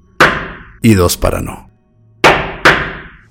y 0.86 0.94
dos 0.94 1.18
para 1.18 1.42
no. 1.42 1.72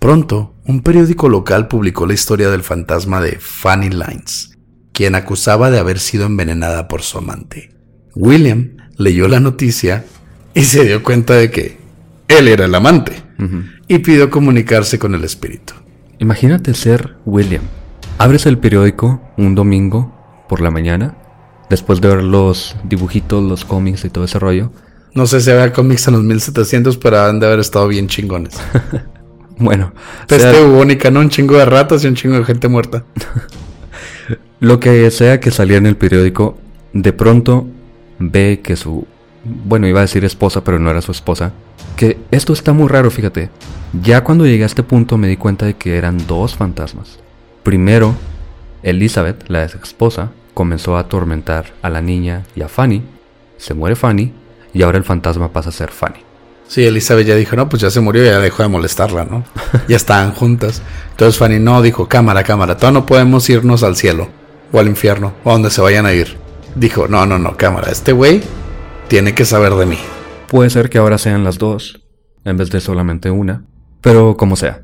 Pronto, 0.01 0.57
un 0.67 0.81
periódico 0.81 1.29
local 1.29 1.69
publicó 1.69 2.05
la 2.05 2.14
historia 2.14 2.51
del 2.51 2.64
fantasma 2.64 3.21
de 3.21 3.38
Fanny 3.38 3.90
Lines, 3.90 4.59
quien 4.93 5.14
acusaba 5.14 5.71
de 5.71 5.79
haber 5.79 6.01
sido 6.01 6.27
envenenada 6.27 6.88
por 6.88 7.03
su 7.03 7.17
amante. 7.17 7.71
William 8.17 8.77
leyó 8.99 9.29
la 9.29 9.38
noticia 9.38 10.05
y 10.53 10.64
se 10.64 10.85
dio 10.85 11.05
cuenta 11.05 11.35
de 11.35 11.53
que 11.53 11.79
él 12.27 12.49
era 12.49 12.64
el 12.64 12.75
amante 12.75 13.23
y 13.87 14.01
pidió 14.01 14.31
comunicarse 14.31 14.99
con 14.99 15.14
el 15.14 15.23
espíritu. 15.23 15.75
Imagínate 16.19 16.75
ser 16.75 17.19
William. 17.25 17.62
Abres 18.19 18.47
el 18.47 18.59
periódico 18.59 19.23
un 19.37 19.55
domingo 19.55 20.45
por 20.49 20.61
la 20.61 20.73
mañana, 20.73 21.17
después 21.71 22.01
de 22.01 22.09
ver 22.09 22.25
los 22.25 22.75
dibujitos, 22.83 23.45
los 23.45 23.64
cómics 23.64 24.05
y 24.05 24.11
todo 24.11 24.25
ese 24.25 24.40
rollo. 24.40 24.73
No 25.14 25.29
sé 25.29 25.40
si 25.40 25.50
había 25.50 25.72
cómics 25.72 26.09
en 26.09 26.14
los 26.14 26.24
1700, 26.24 26.96
pero 26.96 27.20
han 27.20 27.38
de 27.38 27.46
haber 27.46 27.61
estado 27.61 27.87
bien 27.87 28.09
chingones. 28.09 28.55
bueno, 29.59 29.92
peste 30.27 30.61
bubónica, 30.61 31.11
¿no? 31.11 31.20
Un 31.20 31.31
chingo 31.31 31.57
de 31.57 31.64
ratas 31.64 32.03
y 32.03 32.09
un 32.09 32.16
chingo 32.16 32.37
de 32.37 32.44
gente 32.44 32.66
muerta. 32.66 33.05
Lo 34.61 34.81
que 34.81 35.09
sea 35.12 35.38
que 35.38 35.53
salía 35.53 35.77
en 35.77 35.87
el 35.87 35.96
periódico, 35.96 36.59
de 36.92 37.12
pronto 37.12 37.66
ve 38.18 38.61
que 38.62 38.74
su, 38.74 39.07
bueno, 39.44 39.87
iba 39.87 40.00
a 40.00 40.03
decir 40.03 40.24
esposa, 40.24 40.64
pero 40.64 40.81
no 40.81 40.90
era 40.90 41.00
su 41.00 41.12
esposa, 41.12 41.53
que 41.96 42.18
esto 42.33 42.53
está 42.53 42.72
muy 42.72 42.88
raro, 42.88 43.11
fíjate. 43.11 43.50
Ya 44.03 44.24
cuando 44.24 44.46
llegué 44.46 44.64
a 44.64 44.66
este 44.66 44.83
punto 44.83 45.16
me 45.16 45.29
di 45.29 45.37
cuenta 45.37 45.66
de 45.66 45.74
que 45.74 45.96
eran 45.96 46.27
dos 46.27 46.57
fantasmas. 46.57 47.20
Primero, 47.62 48.16
Elizabeth, 48.83 49.48
la 49.48 49.62
ex 49.62 49.77
esposa, 49.77 50.33
comenzó 50.55 50.96
a 50.96 51.00
atormentar 51.00 51.66
a 51.83 51.90
la 51.90 52.00
niña 52.00 52.42
y 52.57 52.62
a 52.62 52.68
Fanny. 52.68 53.03
Se 53.59 53.74
muere 53.74 53.94
Fanny 53.94 54.33
y 54.75 54.83
ahora 54.83 54.99
el 54.99 55.05
fantasma 55.05 55.53
pasa 55.53 55.71
a 55.71 55.73
ser 55.73 55.91
Fanny. 55.91 56.19
Sí, 56.67 56.85
Elizabeth 56.85 57.27
ya 57.27 57.37
dijo, 57.37 57.57
no, 57.57 57.69
pues 57.69 57.83
ya 57.83 57.91
se 57.91 58.01
murió, 58.01 58.25
ya 58.25 58.41
dejó 58.41 58.63
de 58.63 58.69
molestarla, 58.69 59.25
¿no? 59.25 59.45
ya 59.89 59.97
estaban 59.97 60.33
juntas. 60.33 60.83
Entonces 61.13 61.39
Fanny 61.39 61.61
no, 61.61 61.81
dijo, 61.81 62.09
cámara, 62.09 62.43
cámara, 62.43 62.77
todavía 62.77 63.01
no 63.01 63.07
podemos 63.07 63.49
irnos 63.49 63.83
al 63.83 63.97
cielo 63.97 64.29
o 64.73 64.81
al 64.81 64.89
infierno 64.89 65.35
o 65.45 65.51
a 65.51 65.53
donde 65.53 65.71
se 65.71 65.81
vayan 65.81 66.05
a 66.05 66.13
ir. 66.13 66.37
Dijo, 66.75 67.07
no, 67.07 67.25
no, 67.25 67.39
no, 67.39 67.57
cámara, 67.57 67.93
este 67.93 68.13
güey 68.13 68.43
tiene 69.09 69.35
que 69.35 69.45
saber 69.45 69.75
de 69.75 69.87
mí. 69.87 69.99
Puede 70.49 70.71
ser 70.71 70.91
que 70.91 70.99
ahora 70.99 71.19
sean 71.19 71.45
las 71.45 71.59
dos, 71.59 72.03
en 72.45 72.57
vez 72.57 72.71
de 72.71 72.81
solamente 72.81 73.31
una, 73.31 73.65
pero 74.01 74.37
como 74.37 74.57
sea. 74.57 74.83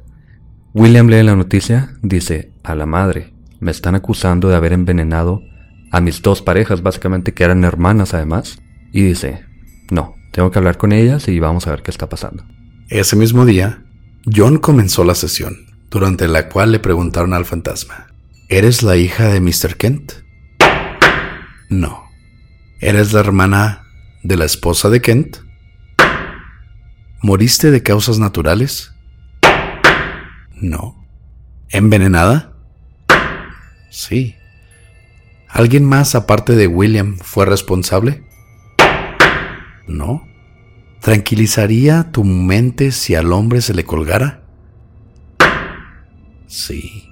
William 0.72 1.09
lee 1.09 1.24
la 1.24 1.35
noticia, 1.35 1.94
dice, 2.03 2.53
a 2.62 2.76
la 2.76 2.87
madre, 2.87 3.35
me 3.59 3.72
están 3.72 3.96
acusando 3.96 4.48
de 4.48 4.55
haber 4.55 4.72
envenenado 4.72 5.42
a 5.90 6.00
mis 6.00 6.22
dos 6.22 6.42
parejas, 6.42 6.83
básicamente 6.83 7.35
que 7.35 7.42
eran 7.42 7.64
hermanas 7.64 8.14
además, 8.14 8.61
y 8.92 9.03
dice, 9.03 9.49
no, 9.90 10.14
tengo 10.33 10.50
que 10.50 10.59
hablar 10.59 10.79
con 10.79 10.92
ellas 10.92 11.29
y 11.29 11.38
vamos 11.40 11.66
a 11.66 11.70
ver 11.70 11.83
qué 11.83 11.90
está 11.90 12.09
pasando. 12.09 12.44
Ese 12.88 13.16
mismo 13.16 13.46
día, 13.46 13.85
John 14.24 14.59
comenzó 14.59 15.05
la 15.05 15.14
sesión, 15.14 15.66
durante 15.90 16.29
la 16.29 16.48
cual 16.48 16.72
le 16.72 16.79
preguntaron 16.79 17.35
al 17.35 17.44
fantasma, 17.44 18.09
¿Eres 18.53 18.83
la 18.83 18.96
hija 18.96 19.29
de 19.29 19.40
Mr. 19.40 19.76
Kent? 19.76 20.12
No. 21.68 22.03
¿Eres 22.81 23.12
la 23.12 23.20
hermana 23.20 23.85
de 24.24 24.37
la 24.37 24.44
esposa 24.44 24.90
de 24.90 25.00
Kent? 25.00 25.37
¿Moriste 27.22 27.70
de 27.70 27.85
causas 27.85 28.18
naturales? 28.18 28.92
No. 30.57 31.07
¿Envenenada? 31.68 32.53
Sí. 33.88 34.35
¿Alguien 35.48 35.85
más 35.85 36.16
aparte 36.16 36.57
de 36.57 36.66
William 36.66 37.18
fue 37.18 37.46
responsable? 37.46 38.24
No. 39.90 40.26
¿Tranquilizaría 41.00 42.11
tu 42.12 42.24
mente 42.24 42.92
si 42.92 43.14
al 43.14 43.33
hombre 43.33 43.61
se 43.61 43.74
le 43.74 43.85
colgara? 43.85 44.42
Sí. 46.46 47.05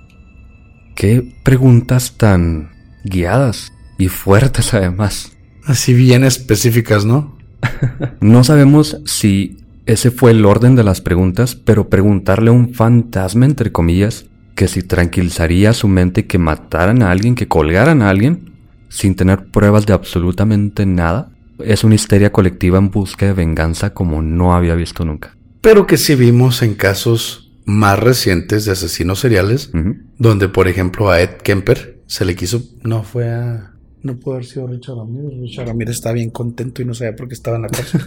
Qué 0.95 1.35
preguntas 1.43 2.17
tan 2.17 2.71
guiadas 3.05 3.73
y 3.99 4.09
fuertes 4.09 4.75
además. 4.75 5.37
Así 5.65 5.95
bien 5.95 6.25
específicas, 6.25 7.05
¿no? 7.05 7.37
no 8.21 8.45
sabemos 8.45 9.01
si 9.05 9.59
ese 9.87 10.11
fue 10.11 10.33
el 10.33 10.45
orden 10.45 10.77
de 10.77 10.85
las 10.85 11.01
preguntas, 11.01 11.55
pero 11.55 11.89
preguntarle 11.89 12.51
a 12.51 12.53
un 12.53 12.75
fantasma, 12.75 13.47
entre 13.47 13.73
comillas, 13.73 14.27
que 14.55 14.69
si 14.69 14.83
tranquilizaría 14.83 15.73
su 15.73 15.89
mente 15.89 16.27
que 16.27 16.37
mataran 16.37 17.03
a 17.03 17.11
alguien, 17.11 17.35
que 17.35 17.49
colgaran 17.49 18.03
a 18.03 18.11
alguien, 18.11 18.53
sin 18.89 19.15
tener 19.15 19.47
pruebas 19.51 19.87
de 19.87 19.93
absolutamente 19.95 20.85
nada, 20.85 21.31
es 21.65 21.85
una 21.85 21.95
histeria 21.95 22.33
colectiva 22.33 22.79
en 22.79 22.91
busca 22.91 23.27
de 23.27 23.33
venganza 23.33 23.95
como 23.95 24.23
no 24.23 24.55
había 24.55 24.75
visto 24.75 25.05
nunca. 25.05 25.37
Pero 25.61 25.87
que 25.87 25.97
sí 25.97 26.15
vimos 26.15 26.63
en 26.63 26.75
casos 26.75 27.53
más 27.65 27.99
recientes 27.99 28.65
de 28.65 28.73
asesinos 28.73 29.21
seriales, 29.21 29.71
donde 30.19 30.49
por 30.49 30.69
ejemplo 30.69 31.11
a 31.11 31.21
Ed 31.21 31.37
Kemper 31.43 32.01
se 32.07 32.25
le 32.25 32.35
quiso, 32.35 32.63
no 32.83 33.03
fue 33.03 33.29
a... 33.29 33.75
No 34.03 34.17
puede 34.17 34.39
haber 34.39 34.49
sido 34.49 34.67
Richard 34.69 34.97
Ramírez. 34.97 35.39
Richard 35.41 35.67
Ramírez 35.67 35.97
está 35.97 36.13
bien 36.13 36.31
contento 36.31 36.81
y 36.81 36.85
no 36.85 36.95
sabía 36.95 37.17
por 37.17 37.29
qué 37.29 37.35
estaba 37.35 37.57
en 37.57 37.63
la 37.63 37.69
casa. 37.69 38.07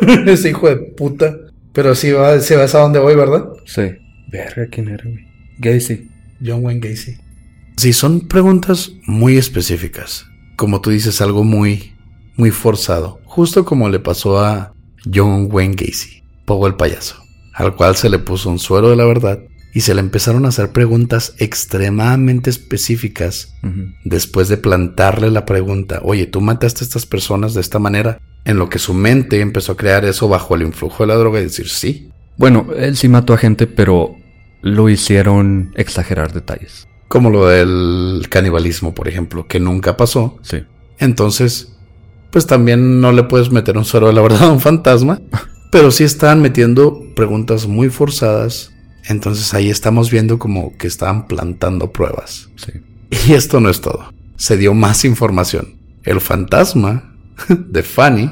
Ese 0.26 0.50
hijo 0.50 0.68
de 0.68 0.76
puta. 0.76 1.36
Pero 1.72 1.94
sí 1.94 2.12
va, 2.12 2.38
se 2.40 2.56
vas 2.56 2.74
a 2.74 2.78
dónde 2.78 3.00
voy, 3.00 3.16
¿verdad? 3.16 3.48
Sí. 3.66 3.82
Verga, 4.30 4.66
¿quién 4.70 4.88
era, 4.88 5.04
güey? 5.04 5.26
Gacy. 5.58 6.08
John 6.44 6.64
Wayne 6.64 6.80
Gacy. 6.80 7.16
Sí, 7.76 7.92
son 7.92 8.28
preguntas 8.28 8.92
muy 9.06 9.36
específicas. 9.36 10.26
Como 10.56 10.80
tú 10.80 10.90
dices, 10.90 11.20
algo 11.20 11.44
muy, 11.44 11.92
muy 12.40 12.50
forzado. 12.50 13.20
Justo 13.26 13.64
como 13.64 13.88
le 13.88 14.00
pasó 14.00 14.40
a 14.40 14.72
John 15.12 15.48
Wayne 15.50 15.76
Gacy, 15.76 16.22
Pogo 16.46 16.66
el 16.66 16.74
payaso, 16.74 17.16
al 17.54 17.76
cual 17.76 17.94
se 17.96 18.08
le 18.08 18.18
puso 18.18 18.50
un 18.50 18.58
suero 18.58 18.88
de 18.88 18.96
la 18.96 19.04
verdad 19.04 19.38
y 19.72 19.82
se 19.82 19.94
le 19.94 20.00
empezaron 20.00 20.44
a 20.44 20.48
hacer 20.48 20.72
preguntas 20.72 21.34
extremadamente 21.38 22.50
específicas 22.50 23.54
después 24.04 24.48
de 24.48 24.56
plantarle 24.56 25.30
la 25.30 25.46
pregunta, 25.46 26.00
oye, 26.02 26.26
tú 26.26 26.40
mataste 26.40 26.82
a 26.82 26.86
estas 26.86 27.06
personas 27.06 27.54
de 27.54 27.60
esta 27.60 27.78
manera, 27.78 28.20
en 28.44 28.56
lo 28.56 28.68
que 28.68 28.80
su 28.80 28.94
mente 28.94 29.40
empezó 29.40 29.72
a 29.72 29.76
crear 29.76 30.04
eso 30.04 30.28
bajo 30.28 30.56
el 30.56 30.62
influjo 30.62 31.02
de 31.02 31.08
la 31.08 31.14
droga 31.14 31.40
y 31.40 31.44
decir 31.44 31.68
sí. 31.68 32.10
Bueno, 32.36 32.68
él 32.76 32.96
sí 32.96 33.08
mató 33.08 33.34
a 33.34 33.38
gente, 33.38 33.66
pero 33.66 34.16
lo 34.62 34.88
hicieron 34.88 35.72
exagerar 35.76 36.32
detalles. 36.32 36.88
Como 37.06 37.30
lo 37.30 37.46
del 37.46 38.26
canibalismo, 38.30 38.94
por 38.94 39.08
ejemplo, 39.08 39.46
que 39.46 39.60
nunca 39.60 39.96
pasó. 39.96 40.38
Sí. 40.42 40.64
Entonces, 40.98 41.76
pues 42.30 42.46
también 42.46 43.00
no 43.00 43.12
le 43.12 43.24
puedes 43.24 43.50
meter 43.50 43.76
un 43.76 43.84
suero 43.84 44.06
de 44.08 44.12
la 44.12 44.22
verdad 44.22 44.44
a 44.44 44.52
un 44.52 44.60
fantasma, 44.60 45.20
pero 45.70 45.90
sí 45.90 46.04
estaban 46.04 46.40
metiendo 46.40 47.02
preguntas 47.14 47.66
muy 47.66 47.90
forzadas. 47.90 48.72
Entonces 49.08 49.54
ahí 49.54 49.70
estamos 49.70 50.10
viendo 50.10 50.38
como 50.38 50.76
que 50.76 50.86
estaban 50.86 51.26
plantando 51.26 51.92
pruebas. 51.92 52.48
Sí. 52.56 52.72
Y 53.28 53.32
esto 53.32 53.60
no 53.60 53.70
es 53.70 53.80
todo. 53.80 54.12
Se 54.36 54.56
dio 54.56 54.74
más 54.74 55.04
información. 55.04 55.76
El 56.04 56.20
fantasma 56.20 57.14
de 57.48 57.82
Fanny, 57.82 58.30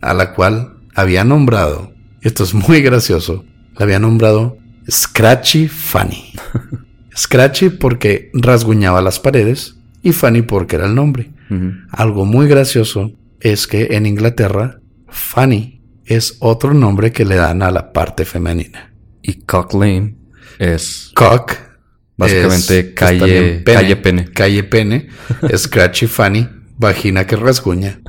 a 0.00 0.14
la 0.14 0.34
cual 0.34 0.78
había 0.94 1.24
nombrado, 1.24 1.92
esto 2.22 2.44
es 2.44 2.54
muy 2.54 2.80
gracioso, 2.80 3.44
la 3.76 3.84
había 3.84 3.98
nombrado 3.98 4.58
Scratchy 4.90 5.68
Fanny. 5.68 6.32
Scratchy 7.16 7.70
porque 7.70 8.30
rasguñaba 8.34 9.00
las 9.00 9.20
paredes 9.20 9.76
y 10.02 10.12
Fanny 10.12 10.42
porque 10.42 10.76
era 10.76 10.86
el 10.86 10.94
nombre. 10.94 11.30
Algo 11.90 12.24
muy 12.24 12.48
gracioso 12.48 13.12
es 13.40 13.66
que 13.66 13.96
en 13.96 14.06
Inglaterra, 14.06 14.80
Fanny 15.08 15.82
es 16.04 16.36
otro 16.40 16.74
nombre 16.74 17.12
que 17.12 17.24
le 17.24 17.36
dan 17.36 17.62
a 17.62 17.70
la 17.70 17.92
parte 17.92 18.24
femenina. 18.24 18.92
Y 19.22 19.40
Cock 19.42 19.74
Lane 19.74 20.16
es... 20.58 21.10
Cock 21.14 21.52
Básicamente 22.16 22.78
es- 22.80 22.94
calle, 22.94 23.26
bien 23.26 23.64
calle 23.64 23.96
pene. 23.96 24.24
Calle 24.32 24.64
pene, 24.64 25.08
Scratchy 25.56 26.06
Funny, 26.06 26.48
vagina 26.78 27.26
que 27.26 27.36
rasguña. 27.36 28.00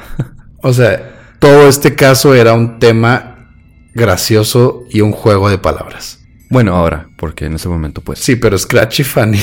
O 0.61 0.71
sea, 0.73 1.33
todo 1.39 1.67
este 1.67 1.95
caso 1.95 2.33
era 2.33 2.53
un 2.53 2.79
tema 2.79 3.51
gracioso 3.93 4.83
y 4.89 5.01
un 5.01 5.11
juego 5.11 5.49
de 5.49 5.57
palabras. 5.57 6.19
Bueno, 6.49 6.75
ahora, 6.75 7.09
porque 7.17 7.45
en 7.45 7.55
ese 7.55 7.67
momento 7.67 8.01
pues... 8.01 8.19
Sí, 8.19 8.37
pero 8.37 8.57
Scratchy 8.57 9.03
Funny 9.03 9.41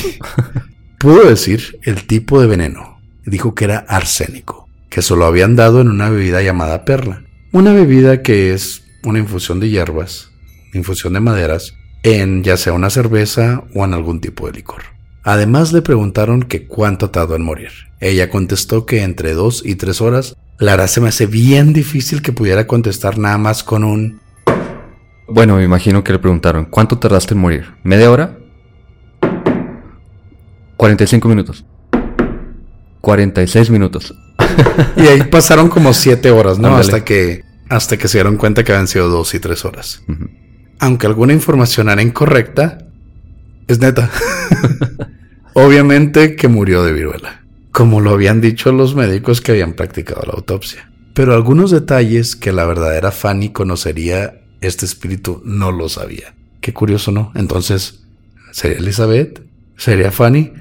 pudo 0.99 1.29
decir 1.29 1.79
el 1.83 2.07
tipo 2.07 2.41
de 2.41 2.47
veneno. 2.47 2.99
Dijo 3.25 3.53
que 3.53 3.65
era 3.65 3.79
arsénico, 3.87 4.64
que 4.95 5.01
se 5.01 5.13
lo 5.13 5.25
habían 5.25 5.57
dado 5.57 5.81
en 5.81 5.89
una 5.89 6.09
bebida 6.09 6.41
llamada 6.41 6.85
perla. 6.85 7.25
Una 7.51 7.73
bebida 7.73 8.21
que 8.21 8.53
es 8.53 8.81
una 9.03 9.19
infusión 9.19 9.59
de 9.59 9.69
hierbas, 9.69 10.31
infusión 10.73 11.11
de 11.11 11.19
maderas, 11.19 11.73
en 12.03 12.45
ya 12.45 12.55
sea 12.55 12.71
una 12.71 12.89
cerveza 12.89 13.65
o 13.73 13.83
en 13.83 13.93
algún 13.93 14.21
tipo 14.21 14.47
de 14.47 14.53
licor. 14.53 14.83
Además 15.21 15.73
le 15.73 15.81
preguntaron 15.81 16.43
que 16.43 16.65
cuánto 16.65 17.09
tardó 17.09 17.35
en 17.35 17.41
morir. 17.41 17.71
Ella 17.99 18.29
contestó 18.29 18.85
que 18.85 19.03
entre 19.03 19.33
dos 19.33 19.63
y 19.65 19.75
tres 19.75 19.99
horas. 19.99 20.37
La 20.59 20.71
verdad 20.71 20.87
se 20.87 21.01
me 21.01 21.09
hace 21.09 21.25
bien 21.25 21.73
difícil 21.73 22.21
que 22.21 22.31
pudiera 22.31 22.65
contestar 22.65 23.17
nada 23.17 23.37
más 23.37 23.65
con 23.65 23.83
un 23.83 24.21
Bueno, 25.27 25.57
me 25.57 25.65
imagino 25.65 26.05
que 26.05 26.13
le 26.13 26.19
preguntaron, 26.19 26.63
¿cuánto 26.63 26.99
tardaste 26.99 27.33
en 27.33 27.41
morir? 27.41 27.65
¿Media 27.83 28.09
hora? 28.09 28.37
45 30.77 31.27
minutos. 31.27 31.65
46 33.01 33.69
minutos. 33.71 34.15
Y 34.97 35.07
ahí 35.07 35.23
pasaron 35.23 35.69
como 35.69 35.93
siete 35.93 36.31
horas, 36.31 36.59
¿no? 36.59 36.69
Ándale. 36.69 36.85
Hasta 36.85 37.05
que, 37.05 37.43
hasta 37.69 37.97
que 37.97 38.07
se 38.07 38.17
dieron 38.17 38.37
cuenta 38.37 38.63
que 38.63 38.71
habían 38.71 38.87
sido 38.87 39.09
dos 39.09 39.33
y 39.33 39.39
tres 39.39 39.65
horas. 39.65 40.01
Aunque 40.79 41.07
alguna 41.07 41.33
información 41.33 41.89
era 41.89 42.01
incorrecta, 42.01 42.79
es 43.67 43.79
neta. 43.79 44.09
Obviamente 45.53 46.35
que 46.35 46.47
murió 46.47 46.83
de 46.83 46.93
viruela, 46.93 47.43
como 47.71 48.01
lo 48.01 48.11
habían 48.11 48.41
dicho 48.41 48.71
los 48.71 48.95
médicos 48.95 49.41
que 49.41 49.53
habían 49.53 49.73
practicado 49.73 50.23
la 50.25 50.33
autopsia. 50.33 50.91
Pero 51.13 51.33
algunos 51.33 51.71
detalles 51.71 52.35
que 52.35 52.51
la 52.51 52.65
verdadera 52.65 53.11
Fanny 53.11 53.49
conocería 53.49 54.41
este 54.59 54.85
espíritu 54.85 55.41
no 55.45 55.71
lo 55.71 55.87
sabía. 55.87 56.35
Qué 56.59 56.73
curioso, 56.73 57.11
¿no? 57.11 57.31
Entonces, 57.35 58.03
¿sería 58.51 58.79
Elizabeth? 58.79 59.43
¿Sería 59.77 60.11
Fanny? 60.11 60.51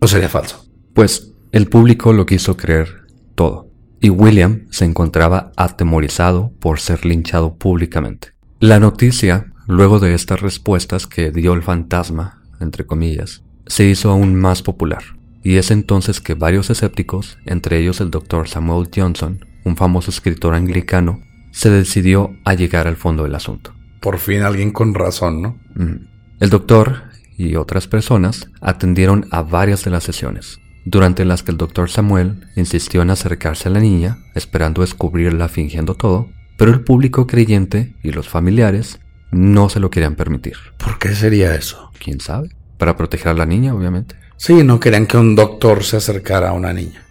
¿O 0.00 0.08
sería 0.08 0.28
falso? 0.28 0.66
Pues 0.92 1.32
el 1.52 1.68
público 1.68 2.12
lo 2.12 2.26
quiso 2.26 2.56
creer 2.56 2.99
todo. 3.40 3.70
Y 4.02 4.10
William 4.10 4.66
se 4.70 4.84
encontraba 4.84 5.50
atemorizado 5.56 6.52
por 6.60 6.78
ser 6.78 7.06
linchado 7.06 7.54
públicamente. 7.54 8.32
La 8.58 8.78
noticia, 8.78 9.54
luego 9.66 9.98
de 9.98 10.12
estas 10.12 10.42
respuestas 10.42 11.06
que 11.06 11.30
dio 11.30 11.54
el 11.54 11.62
fantasma, 11.62 12.42
entre 12.60 12.84
comillas, 12.84 13.42
se 13.66 13.86
hizo 13.86 14.10
aún 14.10 14.34
más 14.34 14.62
popular. 14.62 15.02
Y 15.42 15.56
es 15.56 15.70
entonces 15.70 16.20
que 16.20 16.34
varios 16.34 16.68
escépticos, 16.68 17.38
entre 17.46 17.78
ellos 17.78 18.02
el 18.02 18.10
Dr. 18.10 18.46
Samuel 18.46 18.90
Johnson, 18.94 19.42
un 19.64 19.74
famoso 19.74 20.10
escritor 20.10 20.54
anglicano, 20.54 21.20
se 21.50 21.70
decidió 21.70 22.36
a 22.44 22.52
llegar 22.52 22.86
al 22.86 22.96
fondo 22.96 23.22
del 23.22 23.34
asunto. 23.34 23.72
Por 24.02 24.18
fin 24.18 24.42
alguien 24.42 24.70
con 24.70 24.92
razón, 24.92 25.40
¿no? 25.40 25.58
Mm. 25.76 26.08
El 26.40 26.50
doctor 26.50 27.04
y 27.38 27.56
otras 27.56 27.86
personas 27.86 28.50
atendieron 28.60 29.28
a 29.30 29.40
varias 29.40 29.82
de 29.82 29.92
las 29.92 30.04
sesiones, 30.04 30.58
durante 30.84 31.24
las 31.24 31.42
que 31.42 31.50
el 31.50 31.56
doctor 31.56 31.90
Samuel 31.90 32.46
insistió 32.56 33.02
en 33.02 33.10
acercarse 33.10 33.68
a 33.68 33.72
la 33.72 33.80
niña, 33.80 34.18
esperando 34.34 34.82
descubrirla 34.82 35.48
fingiendo 35.48 35.94
todo, 35.94 36.28
pero 36.56 36.72
el 36.72 36.82
público 36.82 37.26
creyente 37.26 37.94
y 38.02 38.12
los 38.12 38.28
familiares 38.28 39.00
no 39.30 39.68
se 39.68 39.80
lo 39.80 39.90
querían 39.90 40.16
permitir. 40.16 40.56
¿Por 40.76 40.98
qué 40.98 41.14
sería 41.14 41.54
eso? 41.54 41.90
¿Quién 42.02 42.20
sabe? 42.20 42.50
Para 42.78 42.96
proteger 42.96 43.28
a 43.28 43.34
la 43.34 43.46
niña, 43.46 43.74
obviamente. 43.74 44.16
Sí, 44.36 44.64
no 44.64 44.80
querían 44.80 45.06
que 45.06 45.18
un 45.18 45.36
doctor 45.36 45.84
se 45.84 45.98
acercara 45.98 46.50
a 46.50 46.52
una 46.52 46.72
niña. 46.72 47.02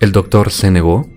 El 0.00 0.12
doctor 0.12 0.50
se 0.50 0.70
negó 0.70 1.08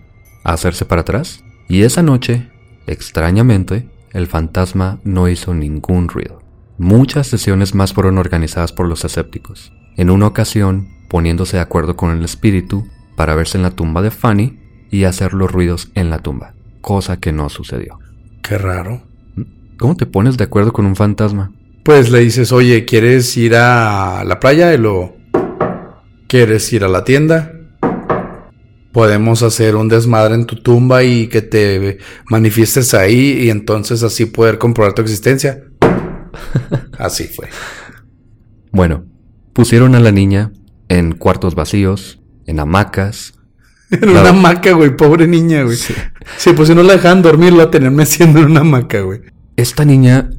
a 0.43 0.54
hacerse 0.54 0.86
para 0.86 1.02
atrás 1.02 1.43
y 1.67 1.84
esa 1.84 2.02
noche, 2.02 2.50
extrañamente, 2.88 3.89
el 4.12 4.28
fantasma 4.28 5.00
no 5.04 5.28
hizo 5.30 5.54
ningún 5.54 6.08
ruido. 6.08 6.41
Muchas 6.78 7.28
sesiones 7.28 7.74
más 7.74 7.93
fueron 7.93 8.17
organizadas 8.17 8.74
por 8.74 8.88
los 8.88 9.06
escépticos. 9.06 9.71
En 9.98 10.10
una 10.10 10.28
ocasión, 10.28 10.89
poniéndose 11.08 11.58
de 11.58 11.63
acuerdo 11.63 11.96
con 11.96 12.12
el 12.12 12.24
espíritu 12.24 12.88
para 13.15 13.36
verse 13.36 13.58
en 13.58 13.63
la 13.63 13.72
tumba 13.72 14.02
de 14.02 14.12
Fanny 14.12 14.60
y 14.91 15.04
hacer 15.06 15.34
los 15.34 15.52
ruidos 15.52 15.91
en 15.96 16.10
la 16.10 16.20
tumba, 16.20 16.54
cosa 16.82 17.20
que 17.20 17.32
no 17.32 17.50
sucedió. 17.50 18.00
Qué 18.41 18.58
raro. 18.58 19.04
¿Cómo 19.78 19.98
te 19.98 20.06
pones 20.06 20.38
de 20.38 20.46
acuerdo 20.46 20.72
con 20.72 20.86
un 20.86 20.96
fantasma? 20.96 21.52
Pues 21.84 22.10
le 22.10 22.20
dices, 22.20 22.52
oye, 22.52 22.86
¿quieres 22.86 23.36
ir 23.38 23.56
a 23.56 24.24
la 24.24 24.39
playa? 24.39 24.74
Y 24.74 24.78
lo... 24.78 25.15
¿Quieres 26.28 26.72
ir 26.74 26.84
a 26.84 26.88
la 26.88 27.04
tienda? 27.04 27.52
Podemos 28.91 29.44
hacer 29.44 29.76
un 29.76 29.89
desmadre 29.89 30.36
en 30.36 30.46
tu 30.46 30.56
tumba 30.56 31.04
y 31.04 31.28
que 31.28 31.41
te 31.41 32.00
manifiestes 32.30 32.94
ahí 32.94 33.44
y 33.44 33.50
entonces 33.50 34.02
así 34.04 34.26
poder 34.26 34.58
comprobar 34.58 34.94
tu 34.94 35.02
existencia. 35.02 35.63
Así 36.98 37.26
fue. 37.26 37.50
Bueno, 38.72 39.06
pusieron 39.54 39.96
a 39.96 40.00
la 40.00 40.12
niña 40.12 40.52
en 40.89 41.13
cuartos 41.13 41.56
vacíos, 41.56 42.19
en 42.45 42.60
hamacas, 42.60 43.36
En 43.91 44.10
una 44.10 44.30
hamaca, 44.30 44.71
güey, 44.71 44.95
pobre 44.95 45.28
niña, 45.28 45.63
güey. 45.63 45.78
Sí. 45.78 46.54
pues 46.56 46.69
si 46.69 46.76
no 46.76 46.84
la 46.84 46.93
dejaban 46.93 47.21
dormir, 47.21 47.54
la 47.54 47.69
tenían 47.69 47.95
meciendo 47.95 48.39
en 48.39 48.45
una 48.45 48.62
hamaca, 48.62 49.02
güey. 49.02 49.21
Esta 49.56 49.86
niña 49.86 50.30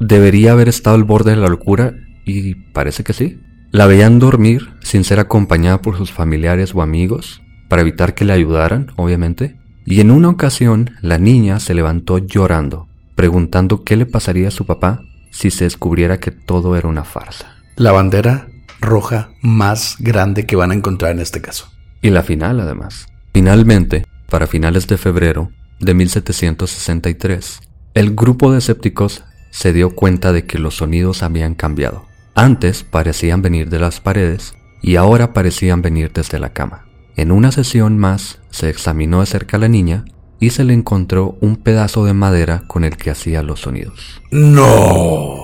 debería 0.00 0.52
haber 0.52 0.68
estado 0.68 0.96
al 0.96 1.04
borde 1.04 1.32
de 1.32 1.36
la 1.36 1.48
locura 1.48 1.94
y 2.24 2.54
parece 2.54 3.04
que 3.04 3.12
sí. 3.12 3.40
La 3.70 3.86
veían 3.86 4.18
dormir 4.18 4.70
sin 4.82 5.04
ser 5.04 5.20
acompañada 5.20 5.80
por 5.80 5.96
sus 5.96 6.12
familiares 6.12 6.74
o 6.74 6.82
amigos 6.82 7.42
para 7.68 7.82
evitar 7.82 8.14
que 8.14 8.24
le 8.24 8.32
ayudaran, 8.32 8.92
obviamente. 8.96 9.56
Y 9.84 10.00
en 10.00 10.10
una 10.10 10.28
ocasión 10.28 10.90
la 11.00 11.18
niña 11.18 11.58
se 11.60 11.74
levantó 11.74 12.18
llorando, 12.18 12.88
preguntando 13.14 13.82
qué 13.84 13.96
le 13.96 14.06
pasaría 14.06 14.48
a 14.48 14.52
su 14.52 14.66
papá 14.66 15.00
si 15.30 15.50
se 15.50 15.64
descubriera 15.64 16.20
que 16.20 16.30
todo 16.30 16.76
era 16.76 16.88
una 16.88 17.04
farsa. 17.04 17.56
La 17.76 17.92
bandera 17.92 18.48
roja 18.82 19.30
más 19.40 19.96
grande 19.98 20.44
que 20.44 20.56
van 20.56 20.70
a 20.70 20.74
encontrar 20.74 21.12
en 21.12 21.20
este 21.20 21.40
caso. 21.40 21.68
Y 22.02 22.10
la 22.10 22.22
final, 22.22 22.60
además. 22.60 23.06
Finalmente, 23.32 24.04
para 24.28 24.46
finales 24.46 24.86
de 24.86 24.98
febrero 24.98 25.50
de 25.80 25.94
1763, 25.94 27.60
el 27.94 28.14
grupo 28.14 28.52
de 28.52 28.58
escépticos 28.58 29.24
se 29.50 29.72
dio 29.72 29.94
cuenta 29.94 30.32
de 30.32 30.44
que 30.44 30.58
los 30.58 30.76
sonidos 30.76 31.22
habían 31.22 31.54
cambiado. 31.54 32.06
Antes 32.34 32.82
parecían 32.82 33.42
venir 33.42 33.68
de 33.68 33.78
las 33.78 34.00
paredes 34.00 34.54
y 34.82 34.96
ahora 34.96 35.32
parecían 35.32 35.82
venir 35.82 36.10
desde 36.12 36.38
la 36.38 36.52
cama. 36.52 36.86
En 37.16 37.30
una 37.30 37.52
sesión 37.52 37.98
más 37.98 38.40
se 38.50 38.70
examinó 38.70 39.20
de 39.20 39.26
cerca 39.26 39.58
a 39.58 39.60
la 39.60 39.68
niña 39.68 40.04
y 40.40 40.50
se 40.50 40.64
le 40.64 40.72
encontró 40.72 41.36
un 41.40 41.56
pedazo 41.56 42.04
de 42.04 42.14
madera 42.14 42.64
con 42.66 42.84
el 42.84 42.96
que 42.96 43.10
hacía 43.10 43.42
los 43.42 43.60
sonidos. 43.60 44.22
No. 44.30 45.36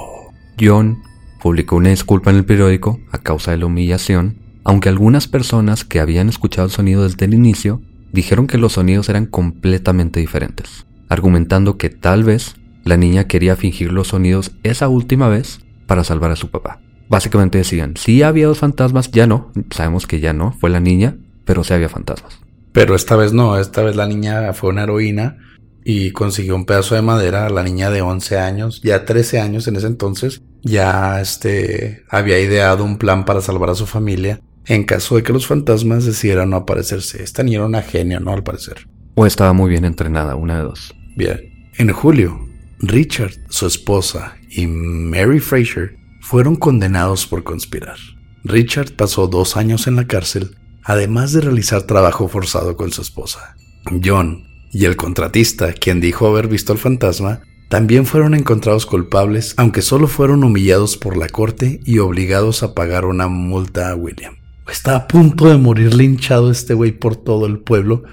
John 0.59 1.03
publicó 1.41 1.77
una 1.77 1.91
disculpa 1.91 2.31
en 2.31 2.37
el 2.37 2.45
periódico 2.45 3.01
a 3.11 3.19
causa 3.19 3.51
de 3.51 3.59
la 3.59 3.67
humillación, 3.67 4.39
aunque 4.65 4.89
algunas 4.89 5.29
personas 5.29 5.85
que 5.85 6.01
habían 6.01 6.29
escuchado 6.29 6.67
el 6.67 6.73
sonido 6.73 7.05
desde 7.05 7.25
el 7.27 7.35
inicio 7.35 7.81
dijeron 8.13 8.47
que 8.47 8.59
los 8.59 8.75
sonidos 8.75 9.09
eran 9.09 9.27
completamente 9.27 10.21
diferentes, 10.21 10.87
argumentando 11.09 11.79
que 11.79 11.91
tal 11.91 12.25
vez 12.25 12.57
la 12.85 12.97
niña 12.97 13.25
quería 13.25 13.57
fingir 13.57 13.93
los 13.93 14.09
sonidos 14.09 14.53
esa 14.63 14.89
última 14.89 15.29
vez 15.29 15.61
para 15.87 16.05
salvar 16.05 16.31
a 16.31 16.37
su 16.37 16.51
papá. 16.51 16.81
Básicamente 17.09 17.59
decían, 17.59 17.95
sí 17.97 18.23
había 18.23 18.47
dos 18.47 18.59
fantasmas, 18.59 19.11
ya 19.11 19.27
no, 19.27 19.53
sabemos 19.71 20.07
que 20.07 20.21
ya 20.21 20.33
no, 20.33 20.53
fue 20.53 20.71
la 20.71 20.81
niña, 20.81 21.17
pero 21.45 21.65
sí 21.65 21.73
había 21.73 21.89
fantasmas. 21.89 22.39
Pero 22.73 22.95
esta 22.95 23.17
vez 23.17 23.33
no, 23.33 23.59
esta 23.59 23.83
vez 23.83 23.97
la 23.97 24.07
niña 24.07 24.53
fue 24.53 24.71
una 24.71 24.83
heroína 24.83 25.39
y 25.85 26.11
consiguió 26.11 26.55
un 26.55 26.67
pedazo 26.67 26.95
de 26.95 27.03
madera. 27.03 27.49
La 27.49 27.63
niña 27.63 27.91
de 27.91 28.03
11 28.03 28.39
años, 28.39 28.83
ya 28.83 29.07
13 29.07 29.41
años 29.41 29.67
en 29.69 29.77
ese 29.77 29.87
entonces, 29.87 30.43
ya 30.63 31.21
este 31.21 32.05
había 32.09 32.39
ideado 32.41 32.85
un 32.85 32.99
plan 32.99 33.25
para 33.25 33.41
salvar 33.41 33.71
a 33.71 33.75
su 33.75 33.87
familia 33.87 34.41
en 34.67 34.85
caso 34.85 35.17
de 35.17 35.23
que 35.23 35.33
los 35.33 35.47
fantasmas 35.47 36.05
decidieran 36.05 36.51
no 36.51 36.57
aparecerse. 36.57 37.23
Esta 37.23 37.43
niña 37.43 37.59
era 37.59 37.67
una 37.67 37.83
genio, 37.83 38.21
¿no? 38.21 38.33
Al 38.33 38.43
parecer. 38.43 38.87
O 39.15 39.27
estaba 39.27 39.53
muy 39.53 39.71
bien 39.71 39.85
entrenada, 39.85 40.37
una 40.37 40.59
de 40.59 40.65
dos. 40.65 40.95
Bien. 41.17 41.71
En 41.79 41.91
julio, 41.93 42.39
Richard, 42.81 43.33
su 43.49 43.67
esposa 43.67 44.37
y 44.51 44.67
Mary 44.67 45.41
Fraser 45.41 45.97
fueron 46.21 46.57
condenados 46.57 47.27
por 47.27 47.45
conspirar. 47.45 47.97
Richard 48.45 48.93
pasó 48.95 49.27
dos 49.27 49.57
años 49.57 49.87
en 49.87 49.97
la 49.97 50.07
cárcel, 50.07 50.57
además 50.85 51.33
de 51.33 51.41
realizar 51.41 51.83
trabajo 51.83 52.29
forzado 52.29 52.77
con 52.77 52.93
su 52.93 53.03
esposa. 53.03 53.57
John 54.05 54.45
y 54.71 54.85
el 54.85 54.97
contratista, 54.97 55.73
quien 55.73 56.01
dijo 56.01 56.27
haber 56.27 56.47
visto 56.47 56.73
al 56.73 56.79
fantasma, 56.79 57.41
también 57.69 58.07
fueron 58.07 58.35
encontrados 58.35 58.87
culpables, 58.87 59.55
aunque 59.59 59.83
solo 59.83 60.09
fueron 60.09 60.43
humillados 60.43 60.97
por 60.97 61.19
la 61.19 61.29
corte 61.29 61.81
y 61.85 61.99
obligados 61.99 62.63
a 62.63 62.75
pagar 62.75 63.05
una 63.05 63.29
multa 63.29 63.91
a 63.91 63.95
William. 63.95 64.37
Está 64.71 64.97
a 64.97 65.07
punto 65.07 65.49
de 65.49 65.59
morir 65.59 65.95
linchado 65.95 66.51
este 66.51 66.75
güey 66.75 66.93
por 66.93 67.17
todo 67.17 67.47
el 67.47 67.59
pueblo 67.59 68.05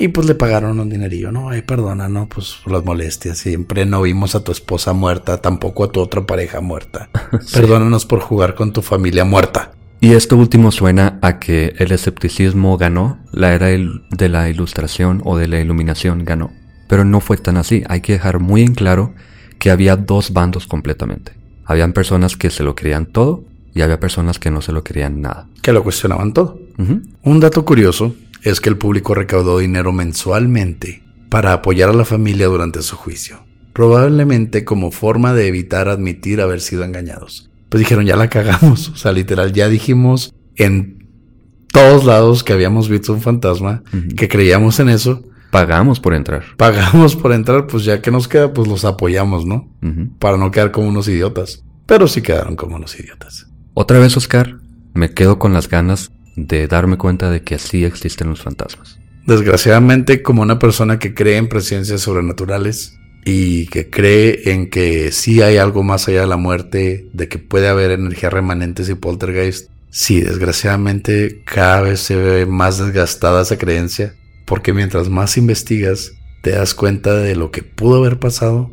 Y 0.00 0.08
pues 0.08 0.26
le 0.26 0.34
pagaron 0.34 0.78
un 0.78 0.88
dinerillo, 0.88 1.32
no, 1.32 1.48
ay, 1.50 1.62
perdona, 1.62 2.08
no, 2.08 2.28
pues 2.28 2.58
las 2.66 2.84
molestias. 2.84 3.38
Siempre 3.38 3.84
no 3.84 4.02
vimos 4.02 4.36
a 4.36 4.44
tu 4.44 4.52
esposa 4.52 4.92
muerta, 4.92 5.38
tampoco 5.38 5.84
a 5.84 5.90
tu 5.90 6.00
otra 6.00 6.24
pareja 6.24 6.60
muerta. 6.60 7.08
Perdónanos 7.52 8.06
por 8.06 8.20
jugar 8.20 8.54
con 8.54 8.72
tu 8.72 8.80
familia 8.80 9.24
muerta. 9.24 9.72
Y 10.00 10.12
esto 10.12 10.36
último 10.36 10.70
suena 10.70 11.18
a 11.20 11.40
que 11.40 11.74
el 11.78 11.90
escepticismo 11.90 12.78
ganó, 12.78 13.18
la 13.32 13.54
era 13.54 13.66
de 13.66 14.28
la 14.28 14.48
ilustración 14.48 15.20
o 15.24 15.36
de 15.36 15.48
la 15.48 15.58
iluminación 15.58 16.24
ganó. 16.24 16.52
Pero 16.88 17.04
no 17.04 17.20
fue 17.20 17.36
tan 17.36 17.56
así, 17.56 17.84
hay 17.88 18.00
que 18.00 18.14
dejar 18.14 18.40
muy 18.40 18.62
en 18.62 18.74
claro 18.74 19.14
que 19.58 19.70
había 19.70 19.96
dos 19.96 20.32
bandos 20.32 20.66
completamente. 20.66 21.32
Habían 21.64 21.92
personas 21.92 22.36
que 22.36 22.50
se 22.50 22.64
lo 22.64 22.74
creían 22.74 23.06
todo 23.06 23.44
y 23.74 23.82
había 23.82 24.00
personas 24.00 24.38
que 24.38 24.50
no 24.50 24.62
se 24.62 24.72
lo 24.72 24.82
creían 24.82 25.20
nada. 25.20 25.46
Que 25.62 25.72
lo 25.72 25.84
cuestionaban 25.84 26.32
todo. 26.32 26.58
Un 27.22 27.40
dato 27.40 27.64
curioso 27.64 28.14
es 28.42 28.60
que 28.60 28.68
el 28.68 28.78
público 28.78 29.14
recaudó 29.14 29.58
dinero 29.58 29.92
mensualmente 29.92 31.02
para 31.28 31.52
apoyar 31.52 31.90
a 31.90 31.94
la 31.94 32.04
familia 32.04 32.46
durante 32.46 32.82
su 32.82 32.96
juicio, 32.96 33.44
probablemente 33.72 34.64
como 34.64 34.90
forma 34.90 35.34
de 35.34 35.48
evitar 35.48 35.88
admitir 35.88 36.40
haber 36.40 36.60
sido 36.60 36.84
engañados. 36.84 37.50
Pues 37.68 37.80
dijeron, 37.80 38.06
ya 38.06 38.16
la 38.16 38.28
cagamos, 38.28 38.88
o 38.94 38.96
sea, 38.96 39.12
literal, 39.12 39.52
ya 39.52 39.68
dijimos 39.68 40.34
en 40.56 41.06
todos 41.72 42.04
lados 42.04 42.44
que 42.44 42.52
habíamos 42.52 42.88
visto 42.88 43.12
un 43.12 43.20
fantasma, 43.20 43.82
que 44.16 44.28
creíamos 44.28 44.80
en 44.80 44.88
eso. 44.88 45.22
Pagamos 45.50 46.00
por 46.00 46.14
entrar. 46.14 46.44
Pagamos 46.56 47.16
por 47.16 47.32
entrar, 47.32 47.66
pues 47.66 47.84
ya 47.84 48.00
que 48.00 48.10
nos 48.10 48.28
queda, 48.28 48.52
pues 48.52 48.68
los 48.68 48.84
apoyamos, 48.84 49.46
¿no? 49.46 49.68
Para 50.18 50.36
no 50.36 50.50
quedar 50.50 50.70
como 50.70 50.88
unos 50.88 51.08
idiotas. 51.08 51.64
Pero 51.86 52.06
sí 52.06 52.20
quedaron 52.20 52.56
como 52.56 52.76
unos 52.76 52.98
idiotas. 52.98 53.46
Otra 53.74 53.98
vez, 53.98 54.16
Oscar, 54.16 54.56
me 54.94 55.12
quedo 55.12 55.38
con 55.38 55.52
las 55.52 55.68
ganas 55.68 56.10
de 56.36 56.66
darme 56.68 56.98
cuenta 56.98 57.30
de 57.30 57.42
que 57.42 57.58
sí 57.58 57.84
existen 57.84 58.28
los 58.28 58.42
fantasmas. 58.42 58.98
Desgraciadamente, 59.26 60.22
como 60.22 60.42
una 60.42 60.58
persona 60.58 60.98
que 60.98 61.14
cree 61.14 61.36
en 61.36 61.48
presencias 61.48 62.00
sobrenaturales 62.00 62.98
y 63.24 63.66
que 63.66 63.90
cree 63.90 64.52
en 64.52 64.70
que 64.70 65.12
sí 65.12 65.42
hay 65.42 65.58
algo 65.58 65.82
más 65.82 66.08
allá 66.08 66.22
de 66.22 66.26
la 66.26 66.36
muerte, 66.36 67.08
de 67.12 67.28
que 67.28 67.38
puede 67.38 67.68
haber 67.68 67.90
energías 67.90 68.32
remanentes 68.32 68.88
y 68.88 68.94
poltergeist, 68.94 69.70
sí, 69.90 70.20
desgraciadamente 70.20 71.42
cada 71.44 71.82
vez 71.82 72.00
se 72.00 72.16
ve 72.16 72.46
más 72.46 72.78
desgastada 72.78 73.42
esa 73.42 73.58
creencia, 73.58 74.14
porque 74.48 74.72
mientras 74.72 75.08
más 75.08 75.36
investigas, 75.36 76.12
te 76.42 76.52
das 76.52 76.74
cuenta 76.74 77.14
de 77.14 77.36
lo 77.36 77.50
que 77.50 77.62
pudo 77.62 77.98
haber 77.98 78.18
pasado. 78.18 78.70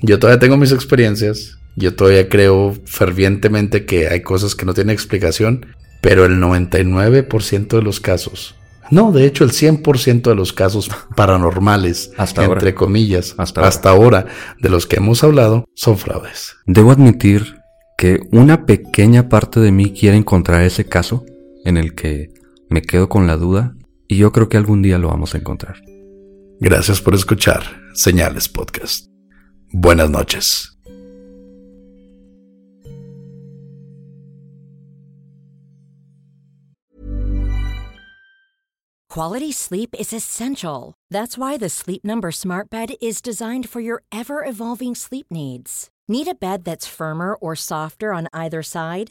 Yo 0.00 0.18
todavía 0.18 0.40
tengo 0.40 0.56
mis 0.56 0.72
experiencias, 0.72 1.58
yo 1.76 1.94
todavía 1.94 2.28
creo 2.28 2.74
fervientemente 2.84 3.84
que 3.84 4.08
hay 4.08 4.22
cosas 4.22 4.54
que 4.54 4.64
no 4.64 4.74
tienen 4.74 4.94
explicación 4.94 5.66
pero 6.00 6.24
el 6.24 6.40
99% 6.40 7.68
de 7.68 7.82
los 7.82 8.00
casos, 8.00 8.54
no, 8.90 9.12
de 9.12 9.26
hecho 9.26 9.44
el 9.44 9.50
100% 9.50 10.22
de 10.22 10.34
los 10.34 10.52
casos 10.52 10.90
paranormales, 11.16 12.12
hasta 12.16 12.44
entre 12.44 12.74
comillas, 12.74 13.34
hasta, 13.36 13.66
hasta 13.66 13.90
ahora. 13.90 14.26
de 14.60 14.68
los 14.68 14.86
que 14.86 14.96
hemos 14.96 15.22
hablado, 15.24 15.66
son 15.74 15.98
fraudes. 15.98 16.56
Debo 16.66 16.90
admitir 16.90 17.56
que 17.98 18.20
una 18.30 18.64
pequeña 18.64 19.28
parte 19.28 19.60
de 19.60 19.72
mí 19.72 19.92
quiere 19.92 20.16
encontrar 20.16 20.62
ese 20.62 20.86
caso 20.86 21.26
en 21.64 21.76
el 21.76 21.94
que 21.94 22.30
me 22.70 22.80
quedo 22.80 23.08
con 23.08 23.26
la 23.26 23.36
duda 23.36 23.74
y 24.08 24.16
yo 24.16 24.32
creo 24.32 24.48
que 24.48 24.56
algún 24.56 24.82
día 24.82 24.98
lo 24.98 25.08
vamos 25.08 25.34
a 25.34 25.38
encontrar. 25.38 25.82
Gracias 26.60 27.00
por 27.00 27.14
escuchar 27.14 27.62
Señales 27.94 28.48
Podcast. 28.48 29.06
Buenas 29.72 30.10
noches. 30.10 30.74
Quality 39.10 39.52
sleep 39.52 39.94
is 39.98 40.12
essential. 40.12 40.94
That's 41.10 41.36
why 41.36 41.56
the 41.56 41.68
Sleep 41.68 42.04
Number 42.04 42.30
Smart 42.30 42.70
Bed 42.70 42.90
is 43.00 43.20
designed 43.22 43.68
for 43.68 43.80
your 43.80 44.02
ever 44.12 44.44
evolving 44.44 44.94
sleep 44.94 45.26
needs. 45.30 45.88
Need 46.08 46.28
a 46.28 46.34
bed 46.34 46.64
that's 46.64 46.86
firmer 46.86 47.34
or 47.34 47.56
softer 47.56 48.12
on 48.12 48.28
either 48.32 48.62
side? 48.62 49.10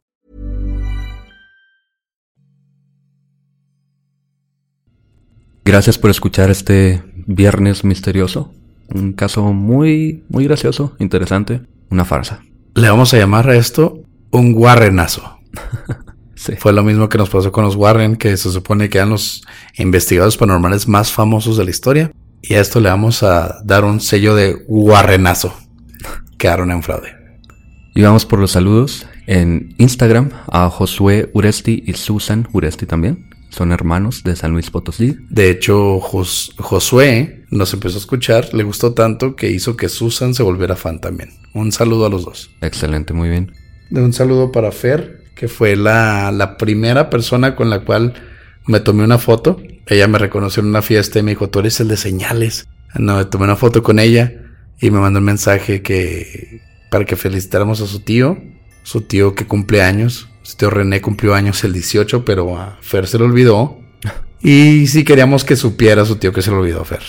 Gracias 5.63 5.97
por 5.97 6.09
escuchar 6.09 6.49
este 6.49 7.03
viernes 7.27 7.83
misterioso. 7.83 8.53
Un 8.89 9.13
caso 9.13 9.53
muy 9.53 10.23
muy 10.29 10.45
gracioso, 10.45 10.95
interesante, 10.99 11.61
una 11.89 12.05
farsa. 12.05 12.43
Le 12.75 12.89
vamos 12.89 13.13
a 13.13 13.17
llamar 13.17 13.49
a 13.49 13.55
esto 13.55 14.03
un 14.31 14.53
guarrenazo. 14.53 15.39
Fue 16.57 16.73
lo 16.73 16.83
mismo 16.83 17.07
que 17.07 17.19
nos 17.19 17.29
pasó 17.29 17.51
con 17.51 17.63
los 17.63 17.75
Warren, 17.75 18.15
que 18.15 18.35
se 18.35 18.49
supone 18.49 18.89
que 18.89 18.97
eran 18.97 19.11
los 19.11 19.43
investigadores 19.77 20.37
paranormales 20.37 20.87
más 20.87 21.11
famosos 21.11 21.57
de 21.57 21.65
la 21.65 21.69
historia. 21.69 22.11
Y 22.41 22.55
a 22.55 22.61
esto 22.61 22.79
le 22.79 22.89
vamos 22.89 23.21
a 23.21 23.61
dar 23.63 23.85
un 23.85 23.99
sello 23.99 24.33
de 24.33 24.57
Warrenazo. 24.67 25.53
Quedaron 26.39 26.71
en 26.71 26.81
fraude. 26.81 27.13
Y 27.93 28.01
vamos 28.01 28.25
por 28.25 28.39
los 28.39 28.51
saludos. 28.51 29.05
En 29.27 29.75
Instagram 29.77 30.31
a 30.51 30.69
Josué 30.69 31.29
Uresti 31.33 31.83
y 31.85 31.93
Susan 31.93 32.47
Uresti 32.51 32.87
también. 32.87 33.29
Son 33.51 33.71
hermanos 33.73 34.23
de 34.23 34.35
San 34.35 34.53
Luis 34.53 34.71
Potosí. 34.71 35.17
De 35.29 35.49
hecho, 35.49 35.99
Josué 35.99 37.45
nos 37.49 37.73
empezó 37.73 37.97
a 37.97 37.99
escuchar, 37.99 38.53
le 38.53 38.63
gustó 38.63 38.93
tanto 38.93 39.35
que 39.35 39.51
hizo 39.51 39.75
que 39.75 39.89
Susan 39.89 40.33
se 40.33 40.41
volviera 40.41 40.77
fan 40.77 41.01
también. 41.01 41.31
Un 41.53 41.73
saludo 41.73 42.05
a 42.05 42.09
los 42.09 42.23
dos. 42.23 42.49
Excelente, 42.61 43.13
muy 43.13 43.29
bien. 43.29 43.51
De 43.89 44.01
un 44.01 44.13
saludo 44.13 44.53
para 44.53 44.71
Fer, 44.71 45.25
que 45.35 45.49
fue 45.49 45.75
la, 45.75 46.55
primera 46.57 47.09
persona 47.09 47.55
con 47.57 47.69
la 47.69 47.83
cual 47.83 48.13
me 48.67 48.79
tomé 48.79 49.03
una 49.03 49.17
foto. 49.17 49.61
Ella 49.85 50.07
me 50.07 50.17
reconoció 50.17 50.63
en 50.63 50.69
una 50.69 50.81
fiesta 50.81 51.19
y 51.19 51.23
me 51.23 51.31
dijo, 51.31 51.49
tú 51.49 51.59
eres 51.59 51.79
el 51.81 51.89
de 51.89 51.97
señales. 51.97 52.69
No, 52.95 53.17
me 53.17 53.25
tomé 53.25 53.43
una 53.43 53.57
foto 53.57 53.83
con 53.83 53.99
ella 53.99 54.33
y 54.79 54.91
me 54.91 54.99
mandó 54.99 55.19
un 55.19 55.25
mensaje 55.25 55.81
que 55.81 56.61
para 56.89 57.03
que 57.03 57.17
felicitáramos 57.17 57.81
a 57.81 57.87
su 57.87 57.99
tío, 57.99 58.37
su 58.83 59.01
tío 59.01 59.35
que 59.35 59.45
cumple 59.45 59.81
años. 59.81 60.29
Su 60.51 60.57
tío 60.57 60.69
René 60.69 60.99
cumplió 60.99 61.33
años 61.33 61.63
el 61.63 61.71
18, 61.71 62.25
pero 62.25 62.57
a 62.57 62.77
Fer 62.81 63.07
se 63.07 63.17
le 63.17 63.23
olvidó. 63.23 63.79
Y 64.41 64.85
sí 64.87 65.05
queríamos 65.05 65.45
que 65.45 65.55
supiera 65.55 66.03
su 66.03 66.17
tío 66.17 66.33
que 66.33 66.41
se 66.41 66.51
le 66.51 66.57
olvidó, 66.57 66.83
Fer, 66.83 66.99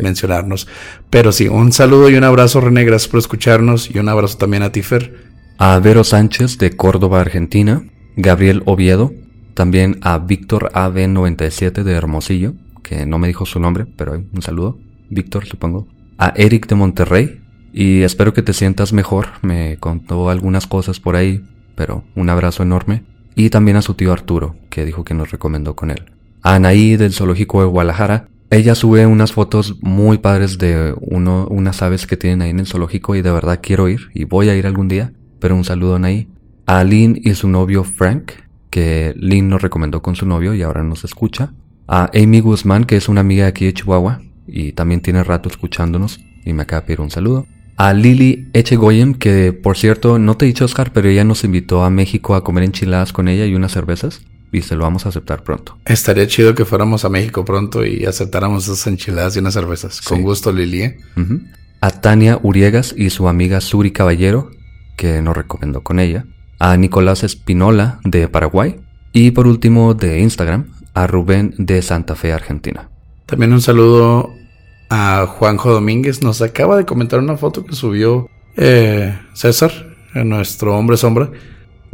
mencionarnos. 0.00 0.68
Pero 1.10 1.32
sí, 1.32 1.48
un 1.48 1.72
saludo 1.72 2.10
y 2.10 2.14
un 2.14 2.22
abrazo, 2.22 2.60
René. 2.60 2.84
Gracias 2.84 3.10
por 3.10 3.18
escucharnos. 3.18 3.90
Y 3.92 3.98
un 3.98 4.08
abrazo 4.08 4.38
también 4.38 4.62
a 4.62 4.70
ti, 4.70 4.82
Fer 4.82 5.16
a 5.58 5.80
Vero 5.80 6.04
Sánchez 6.04 6.58
de 6.58 6.76
Córdoba, 6.76 7.20
Argentina, 7.20 7.82
Gabriel 8.14 8.62
Oviedo, 8.66 9.12
también 9.54 9.98
a 10.02 10.18
Víctor 10.18 10.70
AB97 10.72 11.82
de 11.82 11.92
Hermosillo, 11.94 12.54
que 12.84 13.04
no 13.04 13.18
me 13.18 13.26
dijo 13.26 13.46
su 13.46 13.58
nombre, 13.58 13.84
pero 13.96 14.12
un 14.14 14.42
saludo, 14.42 14.78
Víctor 15.10 15.46
supongo, 15.46 15.88
a 16.18 16.32
Eric 16.36 16.68
de 16.68 16.76
Monterrey, 16.76 17.40
y 17.72 18.02
espero 18.02 18.32
que 18.32 18.42
te 18.42 18.52
sientas 18.52 18.92
mejor, 18.92 19.26
me 19.42 19.76
contó 19.78 20.30
algunas 20.30 20.68
cosas 20.68 21.00
por 21.00 21.16
ahí, 21.16 21.44
pero 21.82 22.04
un 22.14 22.30
abrazo 22.30 22.62
enorme, 22.62 23.02
y 23.34 23.50
también 23.50 23.76
a 23.76 23.82
su 23.82 23.94
tío 23.94 24.12
Arturo, 24.12 24.54
que 24.70 24.84
dijo 24.84 25.02
que 25.02 25.14
nos 25.14 25.32
recomendó 25.32 25.74
con 25.74 25.90
él. 25.90 26.12
A 26.42 26.54
Anaí 26.54 26.96
del 26.96 27.12
Zoológico 27.12 27.60
de 27.60 27.66
Guadalajara, 27.66 28.28
ella 28.50 28.76
sube 28.76 29.04
unas 29.06 29.32
fotos 29.32 29.82
muy 29.82 30.18
padres 30.18 30.58
de 30.58 30.94
uno, 31.00 31.48
unas 31.50 31.82
aves 31.82 32.06
que 32.06 32.16
tienen 32.16 32.40
ahí 32.42 32.50
en 32.50 32.60
el 32.60 32.66
zoológico 32.66 33.16
y 33.16 33.22
de 33.22 33.32
verdad 33.32 33.58
quiero 33.60 33.88
ir 33.88 34.10
y 34.14 34.24
voy 34.24 34.48
a 34.48 34.54
ir 34.54 34.66
algún 34.66 34.86
día 34.86 35.12
pero 35.42 35.56
un 35.56 35.64
saludo 35.64 35.96
ahí. 35.96 36.28
A 36.66 36.84
Lynn 36.84 37.20
y 37.20 37.34
su 37.34 37.48
novio 37.48 37.82
Frank, 37.82 38.30
que 38.70 39.12
Lynn 39.16 39.48
nos 39.48 39.60
recomendó 39.60 40.00
con 40.00 40.14
su 40.14 40.24
novio 40.24 40.54
y 40.54 40.62
ahora 40.62 40.84
nos 40.84 41.02
escucha. 41.02 41.52
A 41.88 42.10
Amy 42.14 42.38
Guzmán, 42.38 42.84
que 42.84 42.96
es 42.96 43.08
una 43.08 43.22
amiga 43.22 43.42
de 43.42 43.48
aquí 43.48 43.64
de 43.64 43.74
Chihuahua 43.74 44.22
y 44.46 44.70
también 44.72 45.00
tiene 45.00 45.24
rato 45.24 45.48
escuchándonos 45.48 46.20
y 46.44 46.52
me 46.52 46.62
acaba 46.62 46.82
de 46.82 46.86
pedir 46.86 47.00
un 47.00 47.10
saludo. 47.10 47.46
A 47.76 47.92
Lili 47.92 48.48
Echegoyen, 48.52 49.14
que 49.14 49.52
por 49.52 49.76
cierto 49.76 50.18
no 50.18 50.36
te 50.36 50.44
he 50.44 50.48
dicho 50.48 50.64
Oscar, 50.64 50.92
pero 50.92 51.08
ella 51.08 51.24
nos 51.24 51.44
invitó 51.44 51.84
a 51.84 51.90
México 51.90 52.34
a 52.34 52.44
comer 52.44 52.64
enchiladas 52.64 53.12
con 53.12 53.28
ella 53.28 53.46
y 53.46 53.54
unas 53.54 53.72
cervezas 53.72 54.22
y 54.52 54.60
se 54.60 54.76
lo 54.76 54.84
vamos 54.84 55.06
a 55.06 55.08
aceptar 55.08 55.42
pronto. 55.42 55.78
Estaría 55.86 56.26
chido 56.26 56.54
que 56.54 56.64
fuéramos 56.64 57.04
a 57.04 57.08
México 57.08 57.44
pronto 57.44 57.84
y 57.84 58.04
aceptáramos 58.04 58.64
esas 58.64 58.86
enchiladas 58.86 59.34
y 59.34 59.38
unas 59.38 59.54
cervezas. 59.54 60.02
Con 60.02 60.22
gusto, 60.22 60.52
Lili. 60.52 60.82
¿eh? 60.82 60.98
A 61.80 61.90
Tania 61.90 62.38
Uriegas 62.42 62.94
y 62.96 63.10
su 63.10 63.28
amiga 63.28 63.60
Suri 63.60 63.90
Caballero, 63.90 64.50
que 64.96 65.22
nos 65.22 65.36
recomendó 65.36 65.82
con 65.82 65.98
ella, 65.98 66.26
a 66.58 66.76
Nicolás 66.76 67.24
Espinola 67.24 67.98
de 68.04 68.28
Paraguay 68.28 68.76
y 69.12 69.30
por 69.32 69.46
último 69.46 69.94
de 69.94 70.20
Instagram 70.20 70.66
a 70.94 71.06
Rubén 71.06 71.54
de 71.58 71.80
Santa 71.80 72.14
Fe, 72.14 72.32
Argentina. 72.32 72.90
También 73.26 73.52
un 73.52 73.62
saludo 73.62 74.34
A 74.94 75.26
Juanjo 75.26 75.72
Domínguez 75.72 76.22
nos 76.22 76.42
acaba 76.42 76.76
de 76.76 76.84
comentar 76.84 77.18
una 77.18 77.38
foto 77.38 77.64
que 77.64 77.74
subió 77.74 78.28
eh, 78.58 79.18
César, 79.32 79.72
nuestro 80.12 80.76
hombre 80.76 80.98
sombra, 80.98 81.30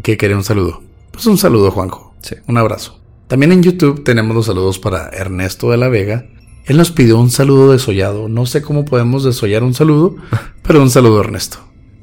que 0.02 0.16
quería 0.16 0.36
un 0.36 0.42
saludo. 0.42 0.82
Pues 1.12 1.24
un 1.26 1.38
saludo, 1.38 1.70
Juanjo. 1.70 2.16
Sí. 2.22 2.34
Un 2.48 2.58
abrazo. 2.58 3.00
También 3.28 3.52
en 3.52 3.62
YouTube 3.62 4.02
tenemos 4.02 4.34
los 4.34 4.46
saludos 4.46 4.80
para 4.80 5.10
Ernesto 5.10 5.70
de 5.70 5.76
la 5.76 5.86
Vega. 5.88 6.26
Él 6.64 6.76
nos 6.76 6.90
pidió 6.90 7.20
un 7.20 7.30
saludo 7.30 7.70
desollado. 7.70 8.28
No 8.28 8.46
sé 8.46 8.62
cómo 8.62 8.84
podemos 8.84 9.22
desollar 9.22 9.62
un 9.62 9.74
saludo, 9.74 10.16
pero 10.62 10.82
un 10.82 10.90
saludo, 10.90 11.20
Ernesto. 11.20 11.58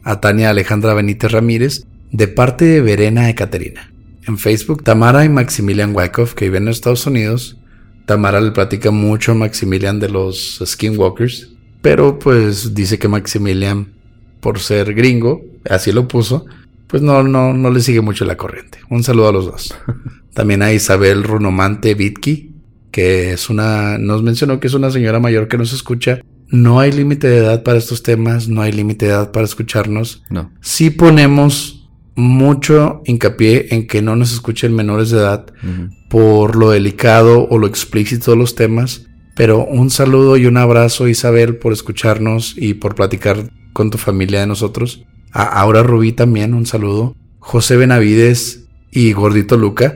A 0.05 0.21
Tania 0.21 0.49
Alejandra 0.49 0.93
Benítez 0.93 1.29
Ramírez, 1.29 1.85
de 2.13 2.29
parte 2.29 2.63
de 2.63 2.79
Verena 2.79 3.29
Ecaterina. 3.29 3.91
En 4.25 4.37
Facebook, 4.37 4.85
Tamara 4.85 5.25
y 5.25 5.29
Maximilian 5.29 5.93
Wyckoff, 5.93 6.35
que 6.35 6.45
viven 6.45 6.63
en 6.63 6.69
Estados 6.69 7.05
Unidos. 7.05 7.57
Tamara 8.05 8.39
le 8.39 8.51
platica 8.51 8.91
mucho 8.91 9.31
a 9.31 9.35
Maximilian 9.35 9.99
de 9.99 10.09
los 10.09 10.61
Skinwalkers, 10.63 11.49
pero 11.81 12.19
pues 12.19 12.73
dice 12.73 12.99
que 12.99 13.07
Maximilian, 13.07 13.87
por 14.39 14.59
ser 14.59 14.93
gringo, 14.93 15.43
así 15.69 15.91
lo 15.91 16.07
puso, 16.07 16.45
pues 16.87 17.01
no, 17.01 17.23
no, 17.23 17.53
no 17.53 17.71
le 17.71 17.79
sigue 17.79 18.01
mucho 18.01 18.25
la 18.25 18.37
corriente. 18.37 18.79
Un 18.89 19.03
saludo 19.03 19.29
a 19.29 19.31
los 19.31 19.45
dos. 19.45 19.75
También 20.33 20.61
a 20.61 20.71
Isabel 20.71 21.23
Runomante 21.23 21.95
Vitki, 21.95 22.53
que 22.91 23.33
es 23.33 23.49
una, 23.49 23.97
nos 23.97 24.23
mencionó 24.23 24.59
que 24.59 24.67
es 24.67 24.73
una 24.73 24.91
señora 24.91 25.19
mayor 25.19 25.47
que 25.47 25.57
nos 25.57 25.73
escucha. 25.73 26.21
No 26.47 26.79
hay 26.79 26.91
límite 26.91 27.27
de 27.27 27.37
edad 27.37 27.63
para 27.63 27.79
estos 27.79 28.03
temas, 28.03 28.47
no 28.47 28.61
hay 28.61 28.71
límite 28.71 29.07
de 29.07 29.11
edad 29.11 29.31
para 29.31 29.45
escucharnos. 29.45 30.23
No. 30.29 30.51
Sí 30.61 30.91
ponemos 30.91 31.84
mucho 32.15 33.01
hincapié 33.05 33.67
en 33.71 33.87
que 33.87 34.01
no 34.01 34.15
nos 34.15 34.33
escuchen 34.33 34.73
menores 34.73 35.09
de 35.09 35.19
edad 35.19 35.45
por 36.09 36.55
lo 36.55 36.71
delicado 36.71 37.47
o 37.49 37.57
lo 37.57 37.67
explícito 37.67 38.31
de 38.31 38.37
los 38.37 38.55
temas. 38.55 39.05
Pero 39.35 39.65
un 39.65 39.89
saludo 39.89 40.37
y 40.37 40.45
un 40.45 40.57
abrazo, 40.57 41.09
Isabel, 41.09 41.57
por 41.57 41.73
escucharnos 41.73 42.55
y 42.57 42.75
por 42.75 42.95
platicar 42.95 43.49
con 43.73 43.91
tu 43.91 43.97
familia 43.97 44.39
de 44.39 44.47
nosotros. 44.47 45.03
A 45.33 45.43
Aura 45.59 45.83
Rubí 45.83 46.13
también, 46.13 46.53
un 46.53 46.65
saludo. 46.65 47.15
José 47.39 47.75
Benavides 47.75 48.67
y 48.91 49.11
Gordito 49.11 49.57
Luca, 49.57 49.95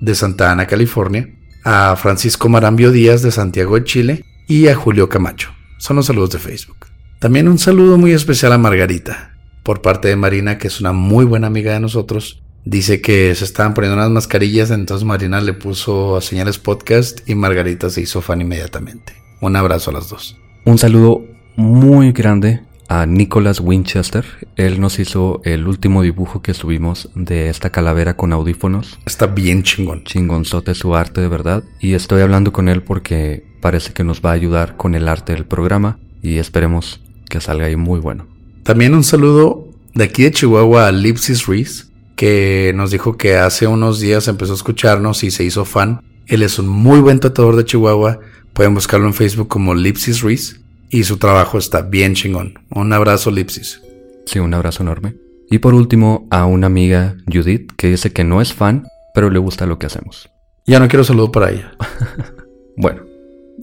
de 0.00 0.14
Santa 0.16 0.50
Ana, 0.50 0.66
California. 0.66 1.28
A 1.62 1.94
Francisco 1.94 2.48
Marambio 2.48 2.90
Díaz, 2.90 3.22
de 3.22 3.30
Santiago 3.30 3.76
de 3.76 3.84
Chile. 3.84 4.24
Y 4.48 4.66
a 4.66 4.74
Julio 4.74 5.08
Camacho. 5.08 5.52
Son 5.78 5.94
los 5.94 6.06
saludos 6.06 6.30
de 6.30 6.40
Facebook. 6.40 6.86
También 7.20 7.48
un 7.48 7.58
saludo 7.58 7.96
muy 7.96 8.12
especial 8.12 8.52
a 8.52 8.58
Margarita, 8.58 9.38
por 9.62 9.82
parte 9.82 10.08
de 10.08 10.16
Marina, 10.16 10.58
que 10.58 10.68
es 10.68 10.80
una 10.80 10.92
muy 10.92 11.24
buena 11.24 11.46
amiga 11.46 11.72
de 11.72 11.80
nosotros. 11.80 12.42
Dice 12.64 13.00
que 13.00 13.34
se 13.34 13.44
estaban 13.44 13.74
poniendo 13.74 13.96
unas 13.96 14.10
mascarillas, 14.10 14.70
entonces 14.70 15.06
Marina 15.06 15.40
le 15.40 15.54
puso 15.54 16.16
a 16.16 16.20
señales 16.20 16.58
podcast 16.58 17.28
y 17.28 17.34
Margarita 17.34 17.88
se 17.88 18.02
hizo 18.02 18.20
fan 18.20 18.40
inmediatamente. 18.40 19.14
Un 19.40 19.56
abrazo 19.56 19.90
a 19.90 19.94
las 19.94 20.10
dos. 20.10 20.36
Un 20.66 20.76
saludo 20.76 21.24
muy 21.56 22.12
grande 22.12 22.60
a 22.90 23.06
Nicholas 23.06 23.60
Winchester. 23.60 24.24
Él 24.56 24.80
nos 24.80 24.98
hizo 24.98 25.40
el 25.44 25.68
último 25.68 26.02
dibujo 26.02 26.42
que 26.42 26.54
subimos 26.54 27.08
de 27.14 27.48
esta 27.48 27.70
calavera 27.70 28.16
con 28.16 28.32
audífonos. 28.32 28.98
Está 29.06 29.26
bien 29.26 29.62
chingón. 29.62 30.04
Chingonzote 30.04 30.74
su 30.74 30.94
arte 30.96 31.20
de 31.20 31.28
verdad. 31.28 31.62
Y 31.80 31.94
estoy 31.94 32.20
hablando 32.20 32.52
con 32.52 32.68
él 32.68 32.82
porque 32.82 33.44
parece 33.60 33.92
que 33.92 34.04
nos 34.04 34.20
va 34.20 34.30
a 34.30 34.34
ayudar 34.34 34.76
con 34.76 34.94
el 34.94 35.08
arte 35.08 35.32
del 35.32 35.46
programa. 35.46 35.98
Y 36.20 36.38
esperemos 36.38 37.00
que 37.28 37.40
salga 37.40 37.66
ahí 37.66 37.76
muy 37.76 38.00
bueno. 38.00 38.26
También 38.62 38.94
un 38.94 39.04
saludo 39.04 39.68
de 39.94 40.04
aquí 40.04 40.22
de 40.22 40.32
Chihuahua 40.32 40.86
a 40.86 40.92
Lipsis 40.92 41.46
Reese, 41.46 41.84
que 42.16 42.72
nos 42.74 42.90
dijo 42.90 43.16
que 43.16 43.36
hace 43.36 43.66
unos 43.66 44.00
días 44.00 44.28
empezó 44.28 44.52
a 44.52 44.56
escucharnos 44.56 45.24
y 45.24 45.30
se 45.30 45.44
hizo 45.44 45.64
fan. 45.64 46.02
Él 46.26 46.42
es 46.42 46.58
un 46.58 46.68
muy 46.68 47.00
buen 47.00 47.20
tatuador 47.20 47.56
de 47.56 47.64
Chihuahua. 47.64 48.20
Pueden 48.52 48.74
buscarlo 48.74 49.06
en 49.06 49.14
Facebook 49.14 49.48
como 49.48 49.74
Lipsis 49.74 50.22
Reese. 50.22 50.60
Y 50.90 51.04
su 51.04 51.18
trabajo 51.18 51.58
está 51.58 51.82
bien 51.82 52.14
chingón. 52.14 52.58
Un 52.70 52.92
abrazo, 52.92 53.30
Lipsis. 53.30 53.80
Sí, 54.26 54.38
un 54.38 54.52
abrazo 54.54 54.82
enorme. 54.82 55.16
Y 55.50 55.58
por 55.58 55.74
último, 55.74 56.28
a 56.30 56.46
una 56.46 56.66
amiga, 56.66 57.16
Judith, 57.26 57.72
que 57.76 57.88
dice 57.88 58.12
que 58.12 58.22
no 58.22 58.40
es 58.40 58.52
fan, 58.52 58.86
pero 59.14 59.30
le 59.30 59.38
gusta 59.38 59.66
lo 59.66 59.78
que 59.78 59.86
hacemos. 59.86 60.30
Ya 60.66 60.78
no 60.78 60.86
quiero 60.88 61.04
saludo 61.04 61.32
para 61.32 61.50
ella. 61.50 61.72
Bueno, 62.76 63.02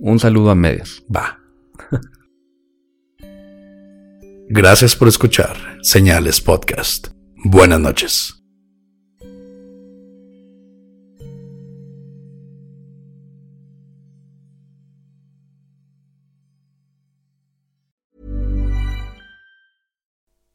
un 0.01 0.19
saludo 0.19 0.51
a 0.51 0.55
medias. 0.55 1.01
Va. 1.13 1.39
Gracias 4.49 4.95
por 4.95 5.09
escuchar 5.09 5.57
Señales 5.81 6.39
Podcast. 6.39 7.09
Buenas 7.43 7.81
noches. 7.81 8.33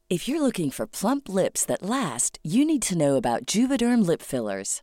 If 0.09 0.26
you're 0.26 0.40
looking 0.40 0.70
for 0.70 0.86
plump 0.86 1.28
lips 1.28 1.64
that 1.66 1.82
last, 1.82 2.38
you 2.43 2.64
need 2.64 2.82
to 2.82 2.97
know 2.97 3.16
about 3.16 3.45
Juvederm 3.45 4.07
lip 4.07 4.22
fillers. 4.22 4.82